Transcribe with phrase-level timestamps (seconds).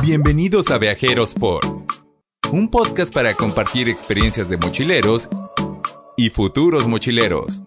[0.00, 1.60] Bienvenidos a Viajeros por
[2.50, 5.28] un podcast para compartir experiencias de mochileros
[6.16, 7.62] y futuros mochileros.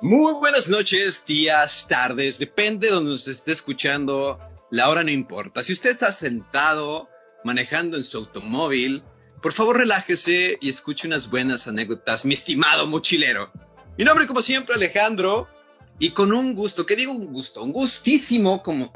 [0.00, 5.62] Muy buenas noches, días, tardes, depende de donde nos esté escuchando, la hora no importa.
[5.62, 7.11] Si usted está sentado
[7.44, 9.02] manejando en su automóvil,
[9.42, 13.52] por favor relájese y escuche unas buenas anécdotas, mi estimado mochilero.
[13.98, 15.48] Mi nombre, como siempre, Alejandro,
[15.98, 17.62] y con un gusto, ¿qué digo un gusto?
[17.62, 18.92] Un gustísimo, como...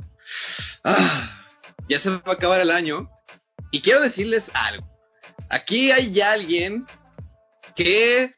[0.84, 1.45] Ah,
[1.89, 3.11] ya se va a acabar el año,
[3.70, 4.87] y quiero decirles algo.
[5.48, 6.87] Aquí hay ya alguien
[7.75, 8.34] que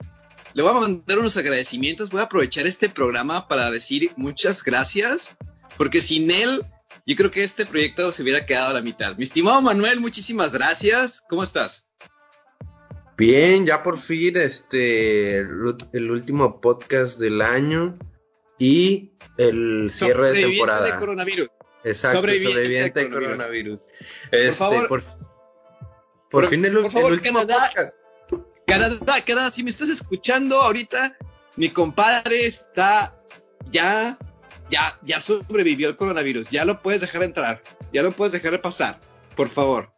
[0.54, 2.10] le voy a mandar unos agradecimientos.
[2.10, 5.37] Voy a aprovechar este programa para decir muchas gracias,
[5.77, 6.66] porque sin él,
[7.08, 9.16] yo creo que este proyecto se hubiera quedado a la mitad.
[9.16, 11.22] Mi estimado Manuel, muchísimas gracias.
[11.26, 11.86] ¿Cómo estás?
[13.16, 17.98] Bien, ya por fin, este, el, último podcast del año
[18.59, 20.84] y el cierre de temporada.
[20.84, 21.48] de coronavirus.
[21.82, 23.87] Exacto, sobreviviente, de coronavirus.
[24.30, 24.46] Este,
[24.87, 25.04] por favor,
[26.30, 27.96] por, fin el, último podcast.
[28.66, 31.16] Canadá, Canadá, si me estás escuchando ahorita,
[31.56, 33.18] mi compadre está
[33.70, 34.18] ya,
[34.71, 36.51] ya, ya sobrevivió el coronavirus.
[36.51, 37.63] Ya lo puedes dejar entrar.
[37.93, 38.99] Ya lo puedes dejar pasar.
[39.37, 39.93] Por favor.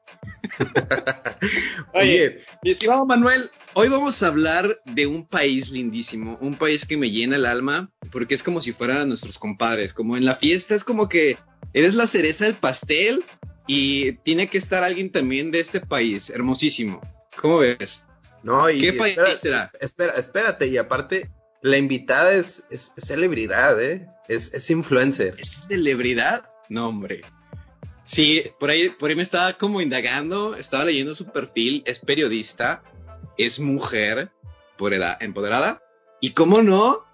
[1.95, 6.97] Oye, mi estimado Manuel, hoy vamos a hablar de un país lindísimo, un país que
[6.97, 10.75] me llena el alma, porque es como si fueran nuestros compadres, como en la fiesta
[10.75, 11.39] es como que
[11.73, 13.25] eres la cereza del pastel
[13.67, 17.01] y tiene que estar alguien también de este país, hermosísimo.
[17.41, 18.05] ¿Cómo ves?
[18.43, 19.71] No, y ¿Qué país será?
[19.81, 21.31] Espera, espérate, y aparte,
[21.63, 22.63] la invitada es,
[22.97, 24.09] celebridad, ¿eh?
[24.29, 25.35] Es, es, influencer.
[25.39, 26.49] ¿Es celebridad?
[26.69, 27.21] No, hombre.
[28.05, 32.83] Sí, por ahí, por ahí me estaba como indagando, estaba leyendo su perfil, es periodista,
[33.39, 34.31] es mujer,
[34.77, 35.83] por edad, empoderada,
[36.21, 37.05] y cómo no,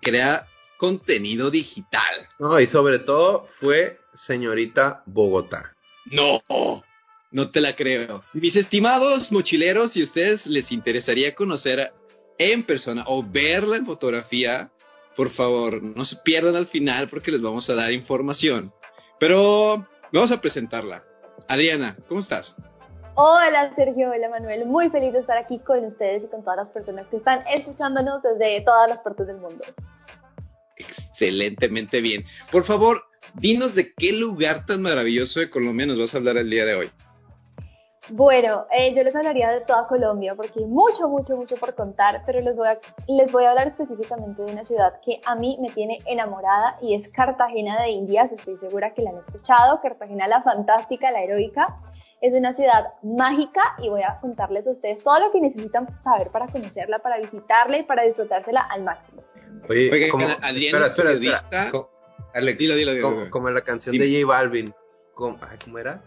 [0.00, 0.46] crea
[0.78, 2.28] contenido digital.
[2.38, 5.74] No, y sobre todo fue señorita Bogotá.
[6.06, 6.42] No,
[7.30, 8.24] no te la creo.
[8.32, 11.92] Mis estimados mochileros, si a ustedes les interesaría conocer
[12.38, 14.70] en persona o verla en fotografía,
[15.16, 18.72] por favor, no se pierdan al final porque les vamos a dar información.
[19.18, 21.04] Pero vamos a presentarla.
[21.48, 22.54] Adriana, ¿cómo estás?
[23.14, 26.68] Hola Sergio, hola Manuel, muy feliz de estar aquí con ustedes y con todas las
[26.68, 29.64] personas que están escuchándonos desde todas las partes del mundo.
[30.76, 32.24] Excelentemente bien.
[32.52, 33.02] Por favor,
[33.34, 36.76] dinos de qué lugar tan maravilloso de Colombia nos vas a hablar el día de
[36.76, 36.90] hoy.
[38.10, 42.22] Bueno, eh, yo les hablaría de toda Colombia porque hay mucho, mucho, mucho por contar,
[42.24, 45.58] pero les voy, a, les voy a hablar específicamente de una ciudad que a mí
[45.60, 48.32] me tiene enamorada y es Cartagena de Indias.
[48.32, 49.80] Estoy segura que la han escuchado.
[49.82, 51.76] Cartagena la fantástica, la heroica.
[52.22, 56.30] Es una ciudad mágica y voy a contarles a ustedes todo lo que necesitan saber
[56.30, 59.22] para conocerla, para visitarla y para disfrutársela al máximo.
[59.68, 61.70] Oye, como, espera, espera, espera.
[62.34, 64.74] Alex, dilo, dilo, dilo, como, en la canción de J Balvin.
[65.14, 66.02] ¿Cómo, ¿Cómo era?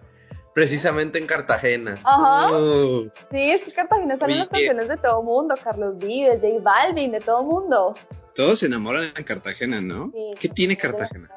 [0.53, 1.95] Precisamente en Cartagena.
[2.03, 2.49] Ajá.
[2.51, 3.03] Oh.
[3.31, 7.19] Sí, es que Cartagena salen las canciones de todo mundo, Carlos Vives, J Balvin, de
[7.19, 7.93] todo mundo.
[8.35, 10.11] Todos se enamoran en Cartagena, ¿no?
[10.13, 11.29] Sí, ¿Qué tiene Cartagena?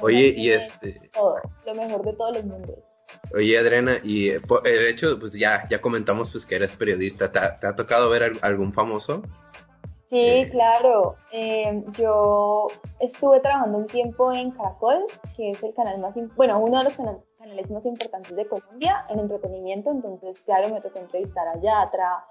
[0.00, 1.10] oye, y este...
[1.12, 2.78] Todo, lo mejor de todos los mundos.
[3.34, 7.66] Oye, Adriana, y eh, el hecho, pues ya, ya comentamos pues que eres periodista, ¿te
[7.66, 9.22] ha, tocado ver algún famoso?
[10.10, 10.48] Sí, eh.
[10.50, 11.16] claro.
[11.32, 12.68] Eh, yo
[13.00, 15.04] estuve trabajando un tiempo en Caracol,
[15.36, 19.04] que es el canal más, bueno, uno de los canales canales más importantes de Colombia
[19.10, 22.24] en entretenimiento, entonces claro, me tocó entrevistar a Yatra,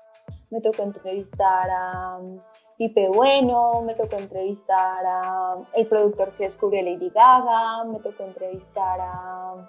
[0.49, 2.39] me tocó entrevistar a um,
[2.77, 8.23] Pipe Bueno, me tocó entrevistar a um, el productor que descubrió Lady Gaga, me tocó
[8.23, 9.65] entrevistar a um,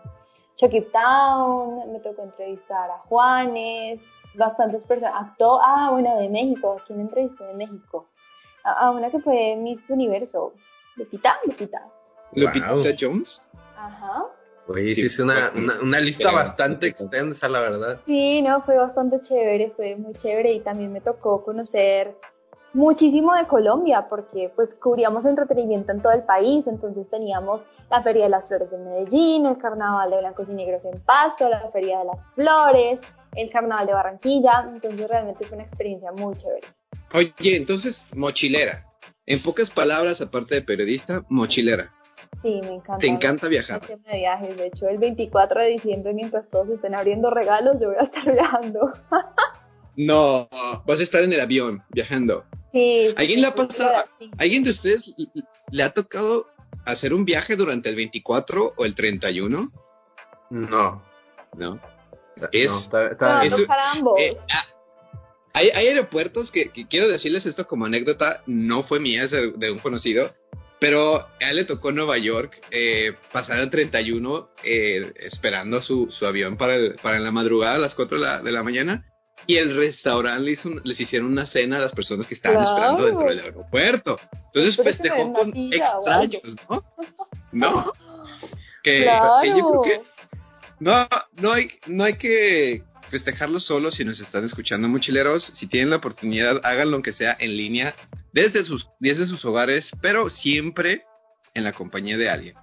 [0.56, 4.00] Chucky Town, me tocó entrevistar a Juanes,
[4.34, 8.06] bastantes personas, actó, ah, bueno, de México, ¿a quién entrevisté de México?
[8.62, 10.54] A, una que fue Miss Universo,
[10.96, 11.86] Lupita, Lupita.
[12.32, 13.42] ¿Lupita Jones?
[13.76, 14.24] Ajá.
[14.66, 15.52] Oye, sí, es una,
[15.82, 18.00] una, lista bastante extensa, la verdad.
[18.06, 22.16] Sí, no, fue bastante chévere, fue muy chévere y también me tocó conocer
[22.72, 28.24] muchísimo de Colombia porque pues cubríamos entretenimiento en todo el país, entonces teníamos la Feria
[28.24, 31.98] de las Flores en Medellín, el Carnaval de Blancos y Negros en Pasto, la Feria
[32.00, 33.00] de las Flores,
[33.36, 36.66] el Carnaval de Barranquilla, entonces realmente fue una experiencia muy chévere.
[37.12, 38.86] Oye, entonces, mochilera.
[39.26, 41.92] En pocas palabras, aparte de periodista, mochilera.
[42.42, 42.98] Sí, me encanta.
[42.98, 43.80] ¿Te encanta viajar?
[43.86, 44.56] De viajes.
[44.56, 48.24] De hecho, el 24 de diciembre, mientras todos estén abriendo regalos, yo voy a estar
[48.32, 48.92] viajando.
[49.96, 50.48] no,
[50.86, 52.44] vas a estar en el avión viajando.
[52.72, 53.14] Sí.
[53.16, 54.04] ¿Alguien le ha pasado,
[54.38, 55.14] ¿alguien de ustedes
[55.70, 56.48] le ha tocado
[56.84, 59.72] hacer un viaje durante el 24 o el 31?
[60.50, 61.02] No.
[61.56, 61.80] No.
[62.52, 64.18] Es, para ambos.
[64.18, 64.64] Eh, ah,
[65.54, 70.34] hay, aeropuertos que, quiero decirles esto como anécdota, no fue mía, es de, un conocido,
[70.84, 76.26] pero a él le tocó Nueva York eh, pasar el 31 eh, esperando su, su
[76.26, 79.10] avión para, para la madrugada a las 4 de la, de la mañana
[79.46, 83.26] y el restaurante les, les, hicieron una cena a las personas que estaban esperando dentro
[83.30, 84.20] del aeropuerto.
[84.52, 86.84] Entonces festejó con extraños, ¿no?
[87.50, 87.92] No.
[88.82, 89.06] Que,
[89.56, 90.00] yo creo que
[90.80, 91.08] no,
[91.40, 95.50] no hay, no hay que festejarlo solo si nos están escuchando mochileros.
[95.54, 97.94] Si tienen la oportunidad, háganlo aunque sea en línea,
[98.34, 101.06] desde sus, desde sus hogares, pero siempre
[101.54, 102.56] en la compañía de alguien.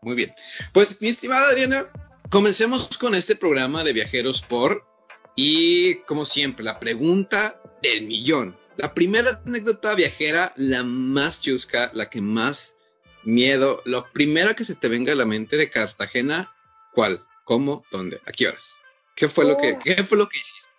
[0.00, 0.32] Muy bien.
[0.72, 1.88] Pues, mi estimada Adriana,
[2.30, 4.86] comencemos con este programa de viajeros por
[5.34, 8.56] y como siempre, la pregunta del millón.
[8.76, 12.76] La primera anécdota viajera, la más chusca, la que más
[13.24, 16.54] miedo, lo primero que se te venga a la mente de Cartagena,
[16.94, 17.24] ¿cuál?
[17.44, 17.84] ¿Cómo?
[17.90, 18.20] ¿Dónde?
[18.26, 18.76] ¿A qué horas?
[19.16, 20.70] ¿Qué fue lo que, qué fue lo que hiciste?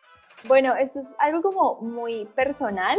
[0.46, 2.98] Bueno, esto es algo como muy personal,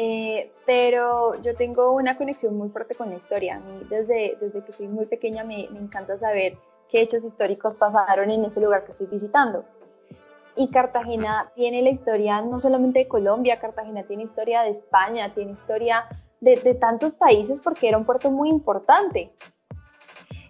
[0.00, 3.56] eh, pero yo tengo una conexión muy fuerte con la historia.
[3.56, 6.56] A mí desde, desde que soy muy pequeña me, me encanta saber
[6.88, 9.64] qué hechos históricos pasaron en ese lugar que estoy visitando.
[10.54, 15.50] Y Cartagena tiene la historia no solamente de Colombia, Cartagena tiene historia de España, tiene
[15.50, 16.04] historia
[16.40, 19.32] de, tantos países porque era un puerto muy importante.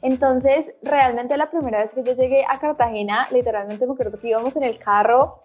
[0.03, 4.55] Entonces, realmente la primera vez que yo llegué a Cartagena, literalmente me acuerdo que íbamos
[4.57, 5.41] en el carro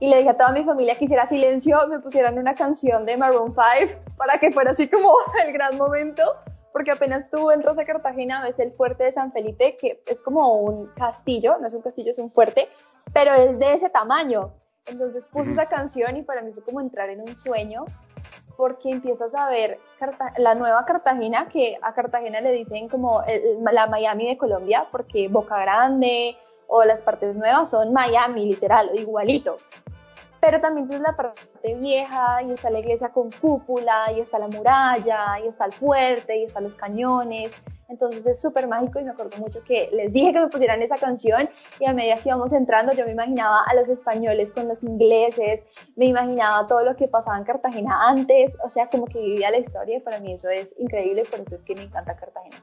[0.00, 3.16] y le dije a toda mi familia que hiciera silencio, me pusieran una canción de
[3.16, 5.12] Maroon 5 para que fuera así como
[5.44, 6.22] el gran momento,
[6.72, 10.54] porque apenas tú entras a Cartagena ves el fuerte de San Felipe, que es como
[10.54, 12.68] un castillo, no es un castillo, es un fuerte,
[13.12, 14.52] pero es de ese tamaño.
[14.86, 17.86] Entonces puse esa canción y para mí fue como entrar en un sueño
[18.56, 19.78] porque empiezas a ver
[20.36, 23.22] la nueva Cartagena, que a Cartagena le dicen como
[23.60, 26.36] la Miami de Colombia, porque Boca Grande
[26.68, 29.58] o las partes nuevas son Miami, literal, igualito.
[30.40, 34.48] Pero también tienes la parte vieja y está la iglesia con cúpula y está la
[34.48, 37.50] muralla y está el fuerte y están los cañones.
[37.88, 40.96] Entonces es súper mágico y me acuerdo mucho que les dije que me pusieran esa
[40.96, 44.82] canción y a medida que íbamos entrando yo me imaginaba a los españoles con los
[44.82, 45.60] ingleses,
[45.96, 49.58] me imaginaba todo lo que pasaba en Cartagena antes, o sea, como que vivía la
[49.58, 52.56] historia y para mí eso es increíble, por eso es que me encanta Cartagena.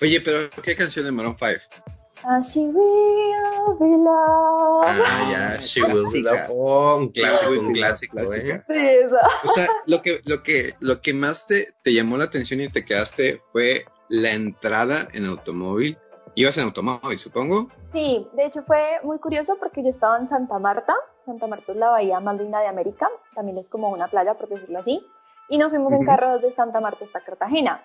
[0.00, 1.94] Oye, pero ¿qué canción de Maroon 5?
[2.26, 4.86] Ah, she will be loved.
[4.86, 6.48] Ah, ya, She Will Be Loved.
[6.50, 8.62] Oh, un clásico, un clásico, ¿eh?
[8.66, 9.16] Sí, eso.
[9.44, 12.70] O sea, lo que, lo que, lo que más te, te llamó la atención y
[12.70, 15.98] te quedaste fue la entrada en automóvil.
[16.34, 17.68] ¿Ibas en automóvil, supongo?
[17.92, 20.94] Sí, de hecho fue muy curioso porque yo estaba en Santa Marta.
[21.26, 23.10] Santa Marta es la bahía más linda de América.
[23.34, 25.06] También es como una playa, por decirlo así.
[25.48, 27.84] Y nos fuimos en carro desde Santa Marta hasta Cartagena.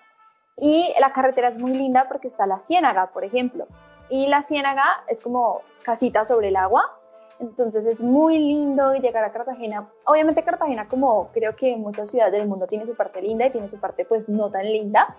[0.56, 3.66] Y la carretera es muy linda porque está la ciénaga, por ejemplo.
[4.10, 6.96] Y la ciénaga es como casita sobre el agua.
[7.38, 9.88] Entonces es muy lindo llegar a Cartagena.
[10.04, 13.68] Obviamente Cartagena, como creo que muchas ciudades del mundo, tiene su parte linda y tiene
[13.68, 15.16] su parte pues no tan linda.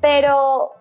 [0.00, 0.72] Pero,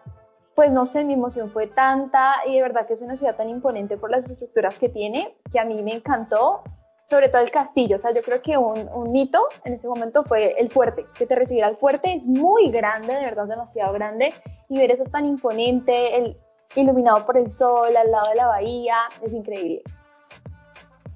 [0.56, 3.50] pues no sé, mi emoción fue tanta y de verdad que es una ciudad tan
[3.50, 6.64] imponente por las estructuras que tiene que a mí me encantó,
[7.08, 7.98] sobre todo el castillo.
[7.98, 11.28] O sea, yo creo que un, un mito en ese momento fue el fuerte, que
[11.28, 14.34] te recibiera el fuerte es muy grande, de verdad demasiado grande,
[14.70, 16.38] y ver eso tan imponente, el,
[16.76, 19.84] iluminado por el sol al lado de la bahía, es increíble.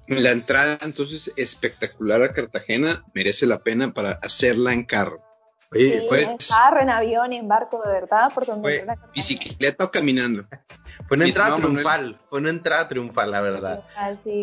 [0.07, 5.23] La entrada entonces espectacular a Cartagena merece la pena para hacerla en carro
[5.71, 10.45] sí, en carro, en avión, en barco, de verdad, por donde fue bicicleta o caminando.
[11.07, 13.83] Fue una entrada triunfal, fue una entrada triunfal, la verdad.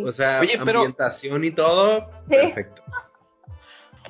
[0.05, 2.83] O sea, ambientación y todo, perfecto.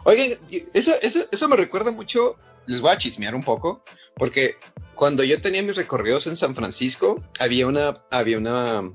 [0.05, 0.39] Oye,
[0.73, 2.37] eso, eso, eso me recuerda mucho,
[2.69, 3.83] les voy a chismear un poco,
[4.15, 4.57] porque
[4.95, 8.93] cuando yo tenía mis recorridos en San Francisco, había una, había una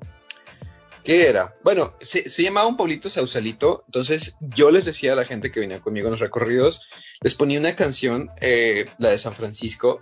[1.03, 1.58] ¿Qué era?
[1.63, 5.82] Bueno, se, llamaba un pueblito Sausalito, entonces yo les decía a la gente que venía
[5.82, 6.82] conmigo en los recorridos,
[7.20, 10.01] les ponía una canción, eh, la de San Francisco,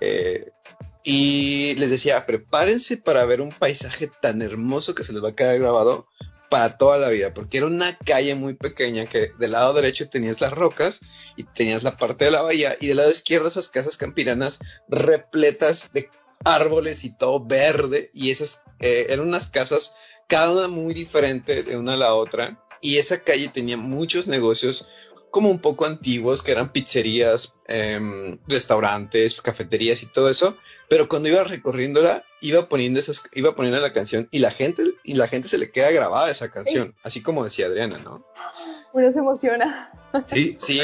[0.00, 0.50] eh,
[1.04, 5.36] y les decía, prepárense para ver un paisaje tan hermoso que se les va a
[5.36, 6.08] quedar grabado
[6.52, 10.42] para toda la vida, porque era una calle muy pequeña que del lado derecho tenías
[10.42, 11.00] las rocas
[11.34, 15.94] y tenías la parte de la bahía y del lado izquierdo esas casas campiranas repletas
[15.94, 16.10] de
[16.44, 19.94] árboles y todo verde y esas eh, eran unas casas
[20.26, 22.62] cada una muy diferente de una a la otra.
[22.82, 24.86] Y esa calle tenía muchos negocios
[25.30, 30.58] como un poco antiguos, que eran pizzerías, em, restaurantes, cafeterías y todo eso.
[30.92, 35.14] Pero cuando iba recorriéndola, iba poniendo esas, iba poniendo la canción y la gente, y
[35.14, 38.26] la gente se le queda grabada esa canción, así como decía Adriana, ¿no?
[38.92, 39.90] Uno se emociona.
[40.26, 40.78] Sí, sí.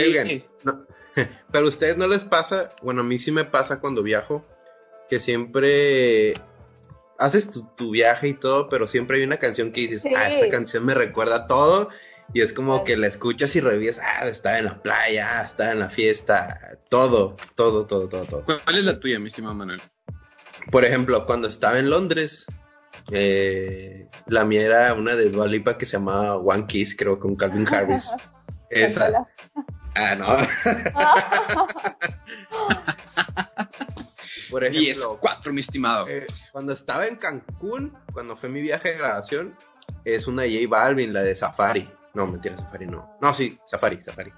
[1.53, 4.47] Pero a ustedes no les pasa, bueno, a mí sí me pasa cuando viajo,
[5.11, 6.33] que siempre
[7.19, 10.87] haces tu, viaje y todo, pero siempre hay una canción que dices, ah, esta canción
[10.87, 11.91] me recuerda todo.
[12.33, 15.81] Y es como que la escuchas y revives, ah, estaba en la playa, estaba en
[15.81, 18.45] la fiesta, todo, todo, todo, todo, todo.
[18.45, 19.81] ¿Cuál es la tuya, mi estimado Manuel?
[20.71, 22.47] Por ejemplo, cuando estaba en Londres,
[23.11, 27.37] eh, la mía era una de Dua Lipa que se llamaba One Kiss, creo, con
[27.37, 28.13] Calvin Harris.
[28.71, 29.27] Esa.
[29.95, 30.27] Ah, no.
[34.51, 36.09] Por ejemplo, 10, mi estimado.
[36.09, 39.57] Eh, cuando estaba en Cancún, cuando fue mi viaje de grabación,
[40.05, 41.91] es una J Balvin, la de Safari.
[42.15, 43.17] No, mentira, Safari no.
[43.21, 44.33] No, sí, Safari, Safari.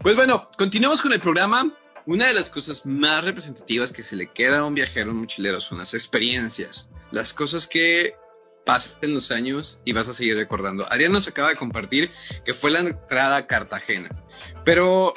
[0.00, 1.72] Pues bueno, continuamos con el programa.
[2.10, 5.60] Una de las cosas más representativas que se le queda a un viajero, un mochilero,
[5.60, 6.88] son las experiencias.
[7.12, 8.16] Las cosas que
[8.66, 10.90] pasen los años y vas a seguir recordando.
[10.90, 12.10] Adrián nos acaba de compartir
[12.44, 14.08] que fue la entrada a Cartagena.
[14.64, 15.14] Pero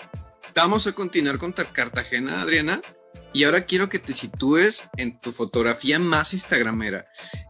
[0.53, 2.79] vamos a continuar con Cartagena, Adriana.
[3.33, 7.07] Y ahora quiero que te sitúes en tu fotografía más instagramera.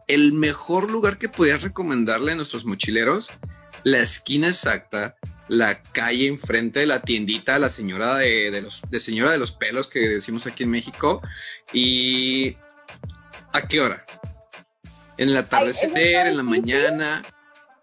[0.08, 3.30] El mejor lugar que podías recomendarle a nuestros mochileros,
[3.84, 9.32] la esquina exacta, la calle enfrente de la tiendita, la señora de, los, de señora
[9.32, 11.22] de los pelos que decimos aquí en México.
[11.72, 12.58] Y
[13.52, 14.06] ¿a qué hora?
[15.18, 17.22] En el atardecer, en la mañana.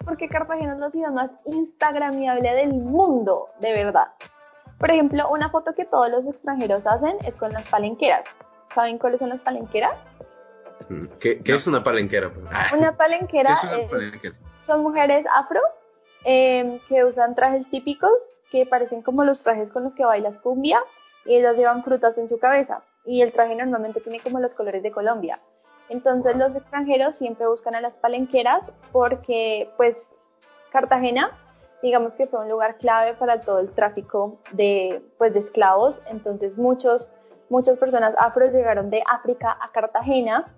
[0.04, 4.08] Porque Cartagena es la ciudad más instagramiable del mundo, de verdad.
[4.78, 8.24] Por ejemplo, una foto que todos los extranjeros hacen es con las palenqueras.
[8.74, 9.98] ¿Saben cuáles son las palenqueras?
[11.20, 12.32] ¿Qué, es una palenquera?
[12.76, 13.56] Una palenquera,
[14.62, 15.60] son mujeres afro
[16.24, 18.12] em, que usan trajes típicos
[18.50, 20.80] que parecen como los trajes con los que bailas cumbia
[21.24, 24.82] y ellas llevan frutas en su cabeza y el traje normalmente tiene como los colores
[24.82, 25.40] de Colombia.
[25.88, 30.14] Entonces los extranjeros siempre buscan a las palenqueras porque pues
[30.70, 31.36] Cartagena
[31.82, 36.00] digamos que fue un lugar clave para todo el tráfico de, pues, de esclavos.
[36.06, 37.10] Entonces muchos,
[37.48, 40.52] muchas personas afro llegaron de África a Cartagena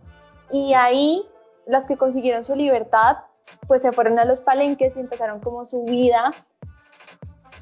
[0.51, 1.27] y ahí
[1.67, 3.19] las que consiguieron su libertad,
[3.67, 6.31] pues se fueron a los palenques y empezaron como su vida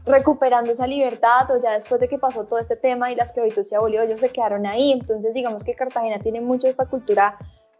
[0.06, 3.62] recuperando esa libertad o ya después de que pasó todo este tema y la esclavitud
[3.62, 4.92] se abolió, ellos se quedaron ahí.
[4.92, 7.38] Entonces digamos que Cartagena tiene mucho esta cultura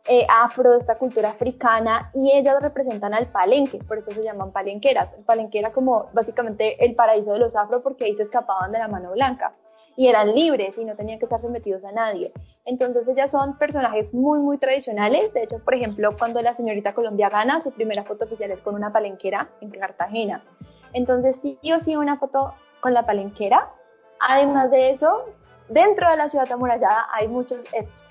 [0.09, 4.51] eh, afro, de esta cultura africana, y ellas representan al palenque, por eso se llaman
[4.51, 5.13] palenqueras.
[5.17, 8.79] El palenque era como básicamente el paraíso de los afro porque ahí se escapaban de
[8.79, 9.55] la mano blanca
[9.97, 12.33] y eran libres y no tenían que estar sometidos a nadie.
[12.71, 15.35] Entonces ellas son personajes muy, muy tradicionales.
[15.35, 18.77] De hecho, por ejemplo, cuando la señorita Colombia gana, su primera foto oficial es con
[18.77, 20.45] una palenquera en Cartagena.
[20.93, 23.73] Entonces sí o sí una foto con la palenquera.
[24.21, 25.25] Además de eso,
[25.69, 27.65] Dentro de la ciudad amurallada hay muchos,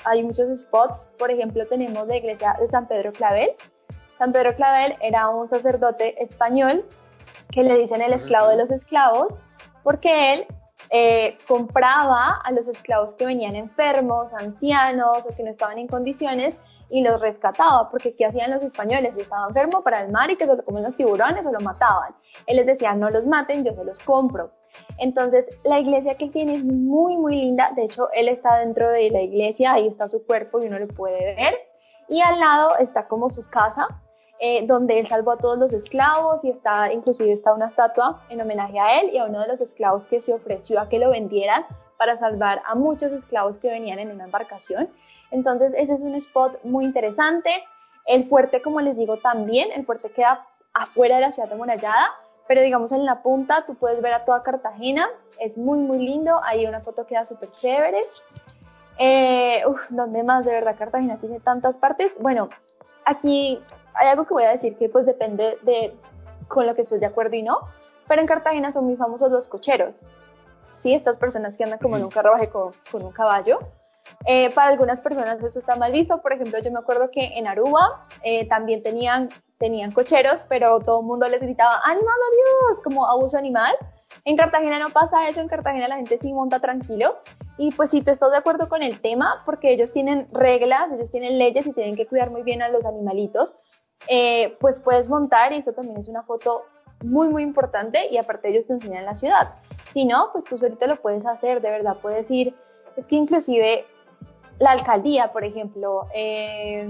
[0.06, 3.50] hay muchos spots, por ejemplo tenemos la iglesia de San Pedro Clavel.
[4.18, 6.86] San Pedro Clavel era un sacerdote español
[7.52, 9.38] que le dicen el esclavo de los esclavos
[9.84, 10.46] porque él
[10.90, 16.58] eh, compraba a los esclavos que venían enfermos, ancianos o que no estaban en condiciones
[16.90, 19.14] y los rescataba, porque ¿qué hacían los españoles?
[19.14, 21.60] Si estaba enfermo para el mar y que se lo comen los tiburones o lo
[21.60, 22.16] mataban.
[22.48, 24.52] Él les decía, no los maten, yo se los compro.
[24.98, 27.72] Entonces, la iglesia que tiene es muy, muy linda.
[27.76, 30.88] De hecho, él está dentro de la iglesia, ahí está su cuerpo y uno lo
[30.88, 31.56] puede ver.
[32.08, 33.88] Y al lado está como su casa,
[34.40, 38.40] eh, donde él salvó a todos los esclavos y está, inclusive está una estatua en
[38.42, 41.10] homenaje a él y a uno de los esclavos que se ofreció a que lo
[41.10, 41.66] vendieran
[41.98, 44.90] para salvar a muchos esclavos que venían en una embarcación.
[45.32, 47.52] Entonces, ese es un spot muy interesante.
[48.06, 52.08] El fuerte, como les digo, también, el fuerte queda afuera de la ciudad amurallada,
[52.48, 55.08] pero digamos en la punta tú puedes ver a toda Cartagena,
[55.40, 58.06] es muy muy lindo, ahí una foto queda súper chévere.
[58.98, 60.46] Eh, ¿dónde más?
[60.46, 62.14] De verdad, Cartagena tiene tantas partes.
[62.20, 62.50] Bueno,
[63.06, 63.62] aquí
[63.94, 65.94] hay algo que voy a decir que pues depende de
[66.48, 67.60] con lo que estoy de acuerdo y no,
[68.08, 69.96] pero en Cartagena son muy famosos los cocheros,
[70.80, 70.94] ¿sí?
[70.94, 73.60] Estas personas que andan como en un carruaje con, con un caballo.
[74.26, 77.48] Eh, para algunas personas eso está mal visto, por ejemplo, yo me acuerdo que en
[77.48, 79.30] Aruba eh, también tenían
[79.60, 83.76] tenían cocheros, pero todo el mundo les gritaba, animal Dios, como abuso animal.
[84.26, 87.20] En Cartagena no pasa eso, en Cartagena la gente sí monta tranquilo.
[87.58, 91.12] Y pues si tú estás de acuerdo con el tema, porque ellos tienen reglas, ellos
[91.12, 93.54] tienen leyes y tienen que cuidar muy bien a los animalitos,
[94.08, 96.64] eh, pues puedes montar y eso también es una foto
[97.04, 99.56] muy, muy importante y aparte ellos te enseñan la ciudad.
[99.94, 102.54] Si no, pues tú solito lo puedes hacer, de verdad, puedes ir.
[102.96, 103.86] Es que inclusive
[104.60, 106.88] la alcaldía, por ejemplo, eh,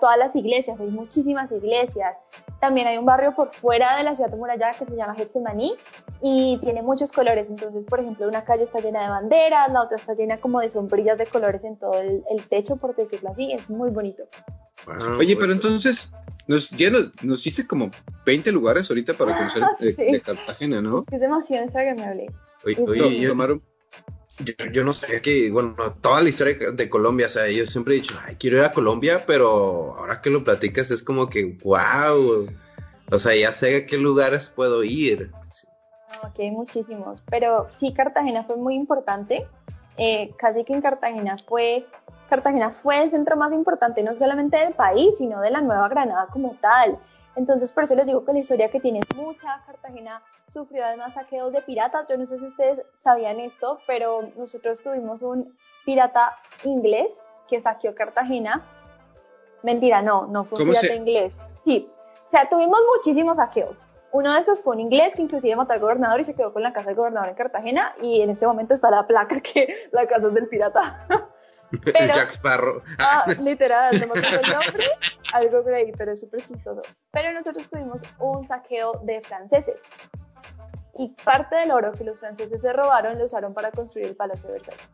[0.00, 2.16] todas las iglesias, hay muchísimas iglesias.
[2.60, 5.74] También hay un barrio por fuera de la ciudad de Muralla que se llama Getsemaní
[6.22, 7.46] y tiene muchos colores.
[7.50, 10.70] Entonces, por ejemplo, una calle está llena de banderas, la otra está llena como de
[10.70, 13.52] sombrillas de colores en todo el, techo, por decirlo así.
[13.52, 14.24] Es muy bonito.
[15.18, 16.08] Oye, pero entonces,
[16.46, 17.90] nos, ya nos, nos hiciste como
[18.24, 19.62] 20 lugares ahorita para conocer
[19.96, 21.04] de, Cartagena, ¿no?
[21.10, 22.26] Es demasiado instagramable.
[22.64, 23.62] Oye, oye tomaron,
[24.72, 28.00] Yo, no sé que, bueno, toda la historia de Colombia, o sea, yo siempre he
[28.00, 32.46] dicho, ay, quiero ir a Colombia, pero ahora que lo platicas es como que, wow,
[33.10, 35.30] o sea, ya sé a qué lugares puedo ir.
[36.22, 39.46] Ok, muchísimos, pero sí, Cartagena fue muy importante,
[39.96, 41.86] eh, casi que en Cartagena fue,
[42.28, 46.26] Cartagena fue el centro más importante no solamente del país, sino de la Nueva Granada
[46.30, 46.98] como tal.
[47.36, 51.52] Entonces, por eso les digo que la historia que tiene mucha Cartagena sufrió además saqueos
[51.52, 52.06] de piratas.
[52.08, 57.12] Yo no sé si ustedes sabían esto, pero nosotros tuvimos un pirata inglés
[57.48, 58.64] que saqueó Cartagena.
[59.62, 61.34] Mentira, no, no fue un pirata inglés.
[61.64, 61.90] Sí,
[62.26, 63.86] o sea, tuvimos muchísimos saqueos.
[64.12, 66.62] Uno de esos fue un inglés que inclusive mató al gobernador y se quedó con
[66.62, 70.06] la casa del gobernador en Cartagena y en este momento está la placa que la
[70.06, 71.06] casa es del pirata.
[71.84, 72.82] Pero, Jack Sparrow.
[72.98, 74.86] Ah, literal, no me acuerdo el nombre,
[75.32, 76.82] algo por pero es súper chistoso.
[77.10, 79.76] Pero nosotros tuvimos un saqueo de franceses.
[80.98, 84.48] Y parte del oro que los franceses se robaron lo usaron para construir el Palacio
[84.48, 84.88] de Versalles.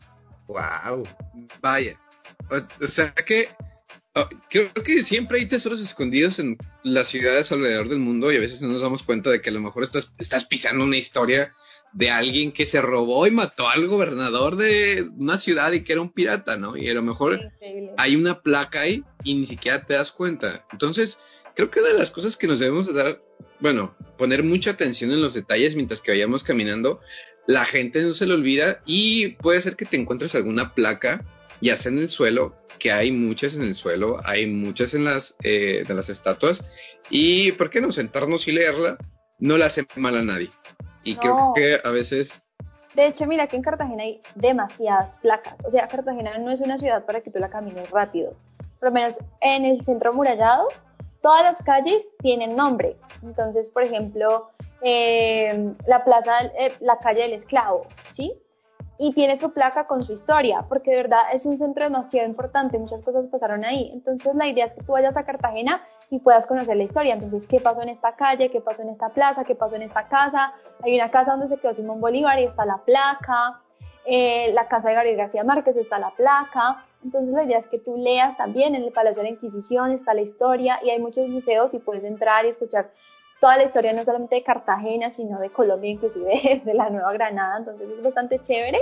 [0.49, 1.05] ¡Wow!
[1.61, 1.97] Vaya.
[2.51, 3.49] O, sea que
[4.15, 8.41] oh, creo que siempre hay tesoros escondidos en las ciudades alrededor del mundo y a
[8.41, 11.55] veces no nos damos cuenta de que a lo mejor estás, estás pisando una historia
[11.93, 16.03] de alguien que se robó y mató al gobernador de una ciudad y que era
[16.03, 16.77] un pirata, ¿no?
[16.77, 17.53] Y a lo mejor
[17.99, 20.67] hay una placa ahí y ni siquiera te das cuenta.
[20.73, 21.19] Entonces,
[21.55, 23.23] creo que una de las cosas que nos debemos dar,
[23.61, 27.01] bueno, poner mucha atención en los detalles mientras que vayamos caminando,
[27.47, 31.25] la gente no se le olvida y puede ser que te encuentres alguna placa,
[31.61, 35.35] ya sea en el suelo, que hay muchas en el suelo, hay muchas en las,
[35.43, 36.65] eh, de las estatuas,
[37.11, 38.97] y ¿por qué no sentarnos y leerla?
[39.39, 40.51] No le hace mal a nadie.
[41.05, 42.43] Y creo que a veces...
[42.95, 45.57] De hecho, mira que en Cartagena hay demasiadas placas.
[45.65, 48.35] O sea, Cartagena no es una ciudad para que tú la camines rápido.
[48.79, 50.69] Por lo menos en el centro amurallado,
[51.23, 52.97] todas las calles tienen nombre.
[53.23, 54.51] Entonces, por ejemplo,
[54.83, 58.43] eh, la plaza, eh, la calle del esclavo, ¿sí?
[58.99, 62.79] y tiene su placa con su historia, porque de verdad es un centro demasiado importante,
[62.79, 63.91] muchas cosas pasaron ahí.
[63.93, 67.15] Entonces la idea es que tú vayas a Cartagena y puedas conocer la historia.
[67.15, 68.51] Entonces, ¿qué pasó en esta calle?
[68.51, 69.45] ¿Qué pasó en esta plaza?
[69.45, 70.53] ¿Qué pasó en esta casa?
[70.83, 73.63] Hay una casa donde se quedó Simón Bolívar y está la placa.
[74.05, 76.85] Eh, la casa de Gabriel García Márquez está la placa.
[77.03, 80.13] Entonces la idea es que tú leas también en el Palacio de la Inquisición, está
[80.13, 82.91] la historia y hay muchos museos y puedes entrar y escuchar
[83.41, 87.57] toda la historia no solamente de Cartagena, sino de Colombia, inclusive de la Nueva Granada,
[87.57, 88.79] entonces es bastante chévere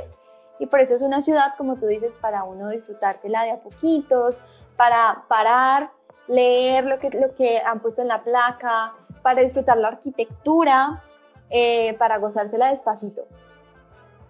[0.58, 4.36] y por eso es una ciudad, como tú dices, para uno disfrutársela de a poquitos,
[4.76, 5.90] para parar,
[6.30, 11.02] leer lo que, lo que han puesto en la placa, para disfrutar la arquitectura,
[11.50, 13.26] eh, para gozársela despacito.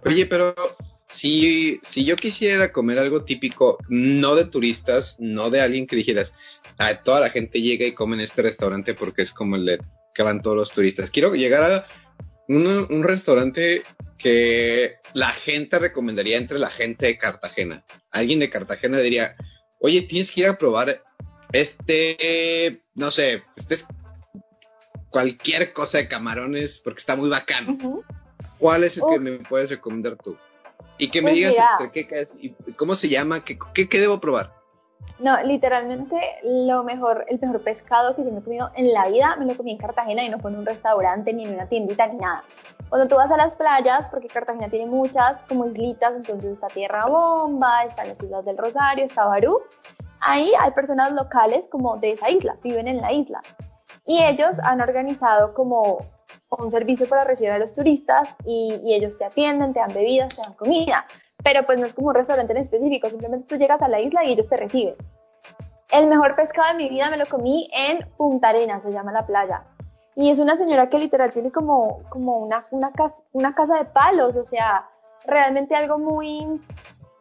[0.05, 0.55] Oye, pero
[1.09, 6.33] si, si yo quisiera comer algo típico, no de turistas, no de alguien que dijeras,
[6.79, 9.81] ah, toda la gente llega y come en este restaurante porque es como el
[10.15, 11.11] que van todos los turistas.
[11.11, 11.87] Quiero llegar a
[12.49, 13.83] un, restaurante
[14.19, 17.85] que la gente recomendaría entre la gente de Cartagena.
[18.11, 19.37] Alguien de Cartagena diría,
[19.79, 21.03] oye, tienes que ir a probar
[21.53, 23.87] este, no sé, este es
[25.11, 27.77] cualquier cosa de camarones porque está muy bacano.
[28.59, 30.37] ¿Cuál es el que me puedes recomendar tú?
[30.99, 34.61] Y que me pues digas entre qué, y cómo se llama, qué, qué debo probar.
[35.19, 39.37] No, literalmente lo mejor, el mejor pescado que yo me he comido en la vida
[39.37, 42.07] me lo comí en Cartagena y no fue en un restaurante ni en una tiendita
[42.07, 42.43] ni nada.
[42.89, 47.07] Cuando tú vas a las playas, porque Cartagena tiene muchas como islitas, entonces está Tierra
[47.07, 49.61] Bomba, están las Islas del Rosario, está Barú,
[50.21, 53.41] ahí hay personas locales como de esa isla, viven en la isla.
[54.07, 55.99] Y ellos han organizado como
[56.51, 60.43] un servicio para recibir a los turistas y, ellos te atienden, te dan bebidas, te
[60.43, 61.07] dan comida
[61.43, 64.25] pero pues no es como un restaurante en específico, simplemente tú llegas a la isla
[64.25, 64.95] y ellos te reciben.
[65.91, 69.27] El mejor pescado de mi vida me lo comí en Punta Arenas, se llama la
[69.27, 69.65] playa.
[70.15, 72.65] Y es una señora que literal tiene como, como una,
[73.33, 74.89] una casa de palos, o sea,
[75.25, 76.61] realmente algo muy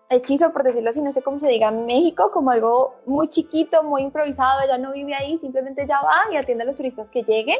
[0.09, 3.83] hechizo, por decirlo así, no sé cómo se diga en México, como algo muy chiquito,
[3.83, 7.23] muy improvisado, ella no vive ahí, simplemente ya va y atiende a los turistas que
[7.23, 7.59] lleguen,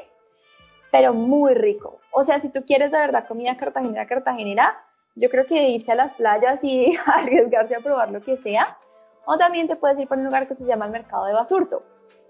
[0.92, 2.00] pero muy rico.
[2.12, 4.84] O sea, si tú quieres de verdad comida cartagenera, cartagenera,
[5.16, 8.78] yo creo que irse a las playas y arriesgarse a probar lo que sea.
[9.26, 11.84] O también te puedes ir por un lugar que se llama el Mercado de Basurto.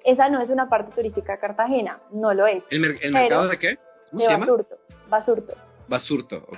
[0.03, 2.63] Esa no es una parte turística de Cartagena, no lo es.
[2.69, 3.77] ¿El, mercado de qué?
[4.10, 4.32] ¿Cómo de se.
[4.32, 4.45] Llama?
[4.45, 4.77] Basurto.
[5.08, 5.53] Basurto,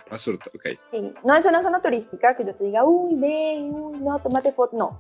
[0.10, 0.78] Basurto, ok.
[0.92, 4.52] Sí, no es una zona turística que yo te diga, uy, ve, uy, no, tómate
[4.52, 5.00] foto, no.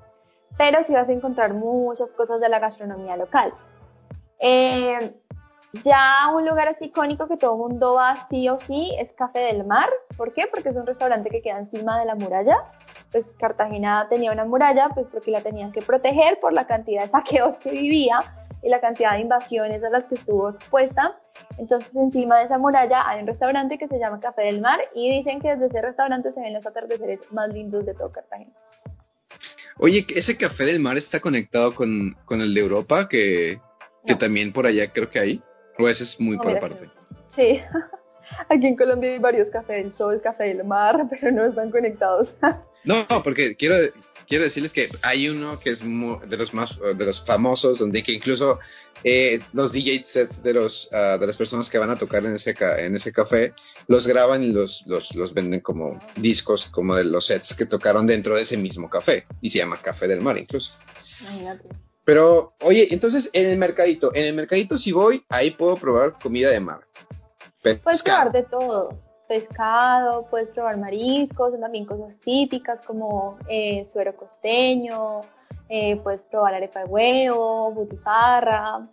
[0.58, 3.54] Pero sí vas a encontrar muchas cosas de la gastronomía local.
[4.40, 4.98] Eh,
[5.84, 9.40] ya un lugar así icónico que todo el mundo va sí o sí es Café
[9.40, 9.90] del Mar.
[10.18, 10.48] ¿Por qué?
[10.52, 12.58] Porque es un restaurante que queda encima de la muralla.
[13.12, 17.10] Pues Cartagena tenía una muralla, pues porque la tenían que proteger por la cantidad de
[17.10, 18.20] saqueos que vivía
[18.62, 21.21] y la cantidad de invasiones a las que estuvo expuesta.
[21.58, 25.10] Entonces encima de esa muralla hay un restaurante que se llama Café del Mar y
[25.18, 28.52] dicen que desde ese restaurante se ven los atardeceres más lindos de todo Cartagena.
[29.78, 33.60] Oye, ese Café del Mar está conectado con, con el de Europa, que,
[34.06, 35.44] que también por allá creo que hay.
[35.80, 36.90] O ese es muy por aparte.
[37.28, 37.62] Sí.
[38.50, 42.36] Aquí en Colombia hay varios Café del Sol, Café del Mar, pero no están conectados.
[42.84, 43.76] No, porque quiero,
[44.32, 48.14] quiero decirles que hay uno que es de los más de los famosos, donde que
[48.14, 48.60] incluso
[49.04, 52.36] eh, los DJ sets de los ah, de las personas que van a tocar en
[52.36, 53.54] ese en ese café
[53.90, 58.08] los graban y los, los, los venden como discos, como de los sets que tocaron
[58.08, 60.72] dentro de ese mismo café y se llama Café del Mar incluso.
[61.20, 61.68] Imagínate.
[62.06, 66.50] Pero, oye, entonces en el mercadito, en el mercadito si voy, ahí puedo probar comida
[66.52, 66.88] de mar.
[67.62, 69.11] Puedes probar de todo.
[69.32, 75.22] Pescado, puedes probar mariscos, también cosas típicas como eh, suero costeño,
[75.70, 78.90] eh, puedes probar arepa de huevo, butifarra.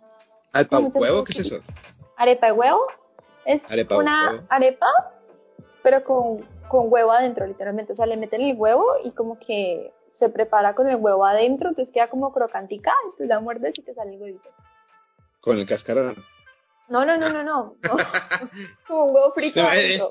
[0.53, 1.25] ¿Arepa de huevo?
[1.25, 1.59] ¿Qué es eso?
[2.15, 2.87] Arepa de huevo
[3.43, 4.87] es una arepa,
[5.83, 7.91] pero con, con huevo adentro, literalmente.
[7.91, 11.67] O sea, le meten el huevo y como que se prepara con el huevo adentro,
[11.67, 14.49] entonces queda como crocantica, y la muerdes y te sale el huevito.
[15.41, 16.15] ¿Con el cascarón?
[16.87, 17.75] No, no, no, no, no.
[18.87, 19.59] como un huevo frito.
[19.59, 20.01] es,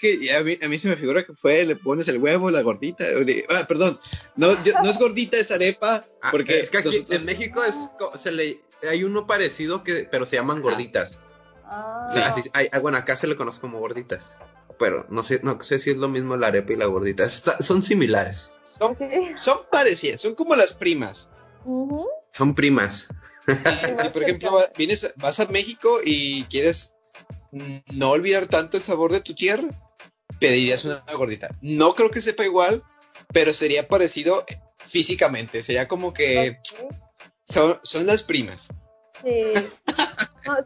[0.00, 2.62] que a mí, a mí, se me figura que fue, le pones el huevo, la
[2.62, 3.04] gordita.
[3.48, 4.00] Ah, perdón,
[4.36, 6.04] no, no es gordita, es arepa.
[6.22, 7.76] Ah, porque es que aquí en México es,
[8.20, 11.20] se le, hay uno parecido, que, pero se llaman gorditas.
[11.64, 12.34] Ah.
[12.54, 14.36] hay, bueno, acá se le conoce como gorditas.
[14.78, 17.28] Pero no sé, no sé si es lo mismo la arepa y la gordita.
[17.28, 18.52] son similares.
[18.64, 18.96] Son,
[19.36, 21.28] son parecidas, son como las primas.
[22.32, 23.08] Son primas.
[24.02, 26.94] si por ejemplo vienes, vas a México y quieres
[27.50, 29.68] no olvidar tanto el sabor de tu tierra,
[30.38, 31.50] pedirías una gordita.
[31.60, 32.82] No creo que sepa igual,
[33.32, 34.44] pero sería parecido
[34.76, 35.62] físicamente.
[35.62, 36.58] Sería como que
[37.44, 38.68] son, son las primas.
[39.22, 39.52] Sí.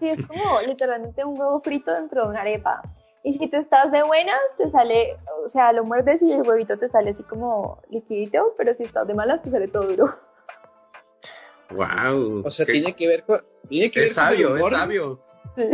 [0.00, 2.82] sí, es como literalmente un huevo frito dentro de una arepa.
[3.24, 6.76] Y si tú estás de buenas, te sale, o sea, lo muerdes y el huevito
[6.76, 10.14] te sale así como liquidito, pero si estás de malas, te sale todo duro.
[11.70, 12.42] Wow.
[12.44, 13.40] O sea, tiene que ver con.
[13.68, 15.22] Tiene que es sabio, es sabio.
[15.56, 15.68] Sí.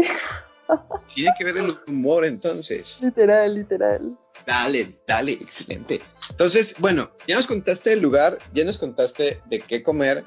[1.15, 2.99] Tiene que ver el humor entonces.
[3.01, 4.19] Literal, literal.
[4.47, 6.01] Dale, dale, excelente.
[6.31, 10.25] Entonces, bueno, ya nos contaste el lugar, ya nos contaste de qué comer.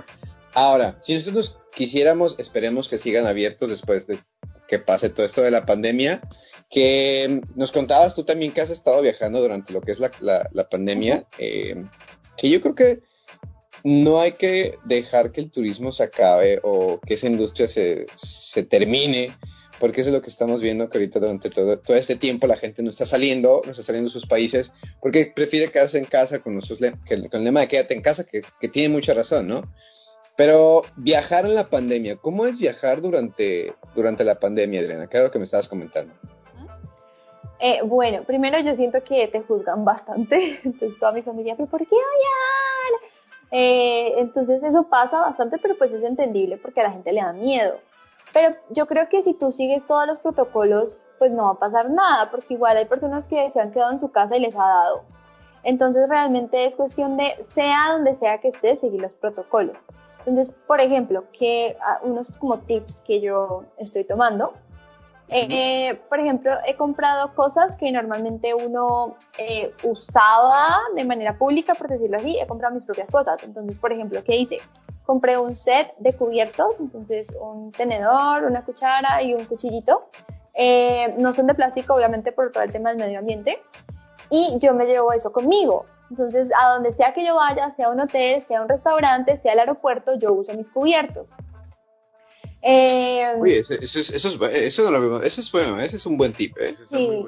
[0.53, 4.19] Ahora, si nosotros quisiéramos, esperemos que sigan abiertos después de
[4.67, 6.21] que pase todo esto de la pandemia,
[6.69, 10.69] que nos contabas tú también que has estado viajando durante lo que es la, la,
[10.69, 11.83] pandemia, eh,
[12.37, 12.99] que yo creo que
[13.83, 18.63] no hay que dejar que el turismo se acabe o que esa industria se, se
[18.63, 19.35] termine,
[19.81, 22.55] porque eso es lo que estamos viendo que ahorita durante todo, todo este tiempo la
[22.55, 26.37] gente no está saliendo, no está saliendo de sus países, porque prefiere quedarse en casa
[26.37, 26.77] con, con
[27.09, 29.63] el lema de quédate en casa, que, que tiene mucha razón, ¿no?
[30.37, 35.07] Pero viajar en la pandemia, ¿cómo es viajar durante, durante la pandemia, Adriana?
[35.07, 36.13] ¿Qué era lo que me estabas comentando?
[37.59, 41.79] Eh, bueno, primero yo siento que te juzgan bastante, entonces toda mi familia, pero ¿por
[41.79, 43.11] qué odiar?
[43.49, 47.33] Eh, entonces eso pasa bastante, pero pues es entendible porque a la gente le da
[47.33, 47.79] miedo.
[48.33, 51.89] Pero yo creo que si tú sigues todos los protocolos, pues no va a pasar
[51.89, 54.65] nada, porque igual hay personas que se han quedado en su casa y les ha
[54.65, 55.03] dado.
[55.63, 59.77] Entonces realmente es cuestión de, sea donde sea que estés, seguir los protocolos.
[60.25, 64.53] Entonces, por ejemplo, que ah, unos como tips que yo estoy tomando.
[65.33, 71.87] Eh, por ejemplo, he comprado cosas que normalmente uno eh, usaba de manera pública, por
[71.87, 73.41] decirlo así, he comprado mis propias cosas.
[73.43, 74.57] Entonces, por ejemplo, ¿qué hice?
[75.05, 80.09] Compré un set de cubiertos, entonces un tenedor, una cuchara y un cuchillito.
[80.53, 83.61] Eh, no son de plástico, obviamente, por todo el tema del medio ambiente.
[84.29, 85.85] Y yo me llevo eso conmigo.
[86.09, 89.59] Entonces, a donde sea que yo vaya, sea un hotel, sea un restaurante, sea el
[89.59, 91.29] aeropuerto, yo uso mis cubiertos.
[92.61, 96.55] Eh, eso, es, eso, es, eso, es bueno, ese es un buen tip.
[96.59, 96.75] ¿eh?
[96.89, 97.25] sí.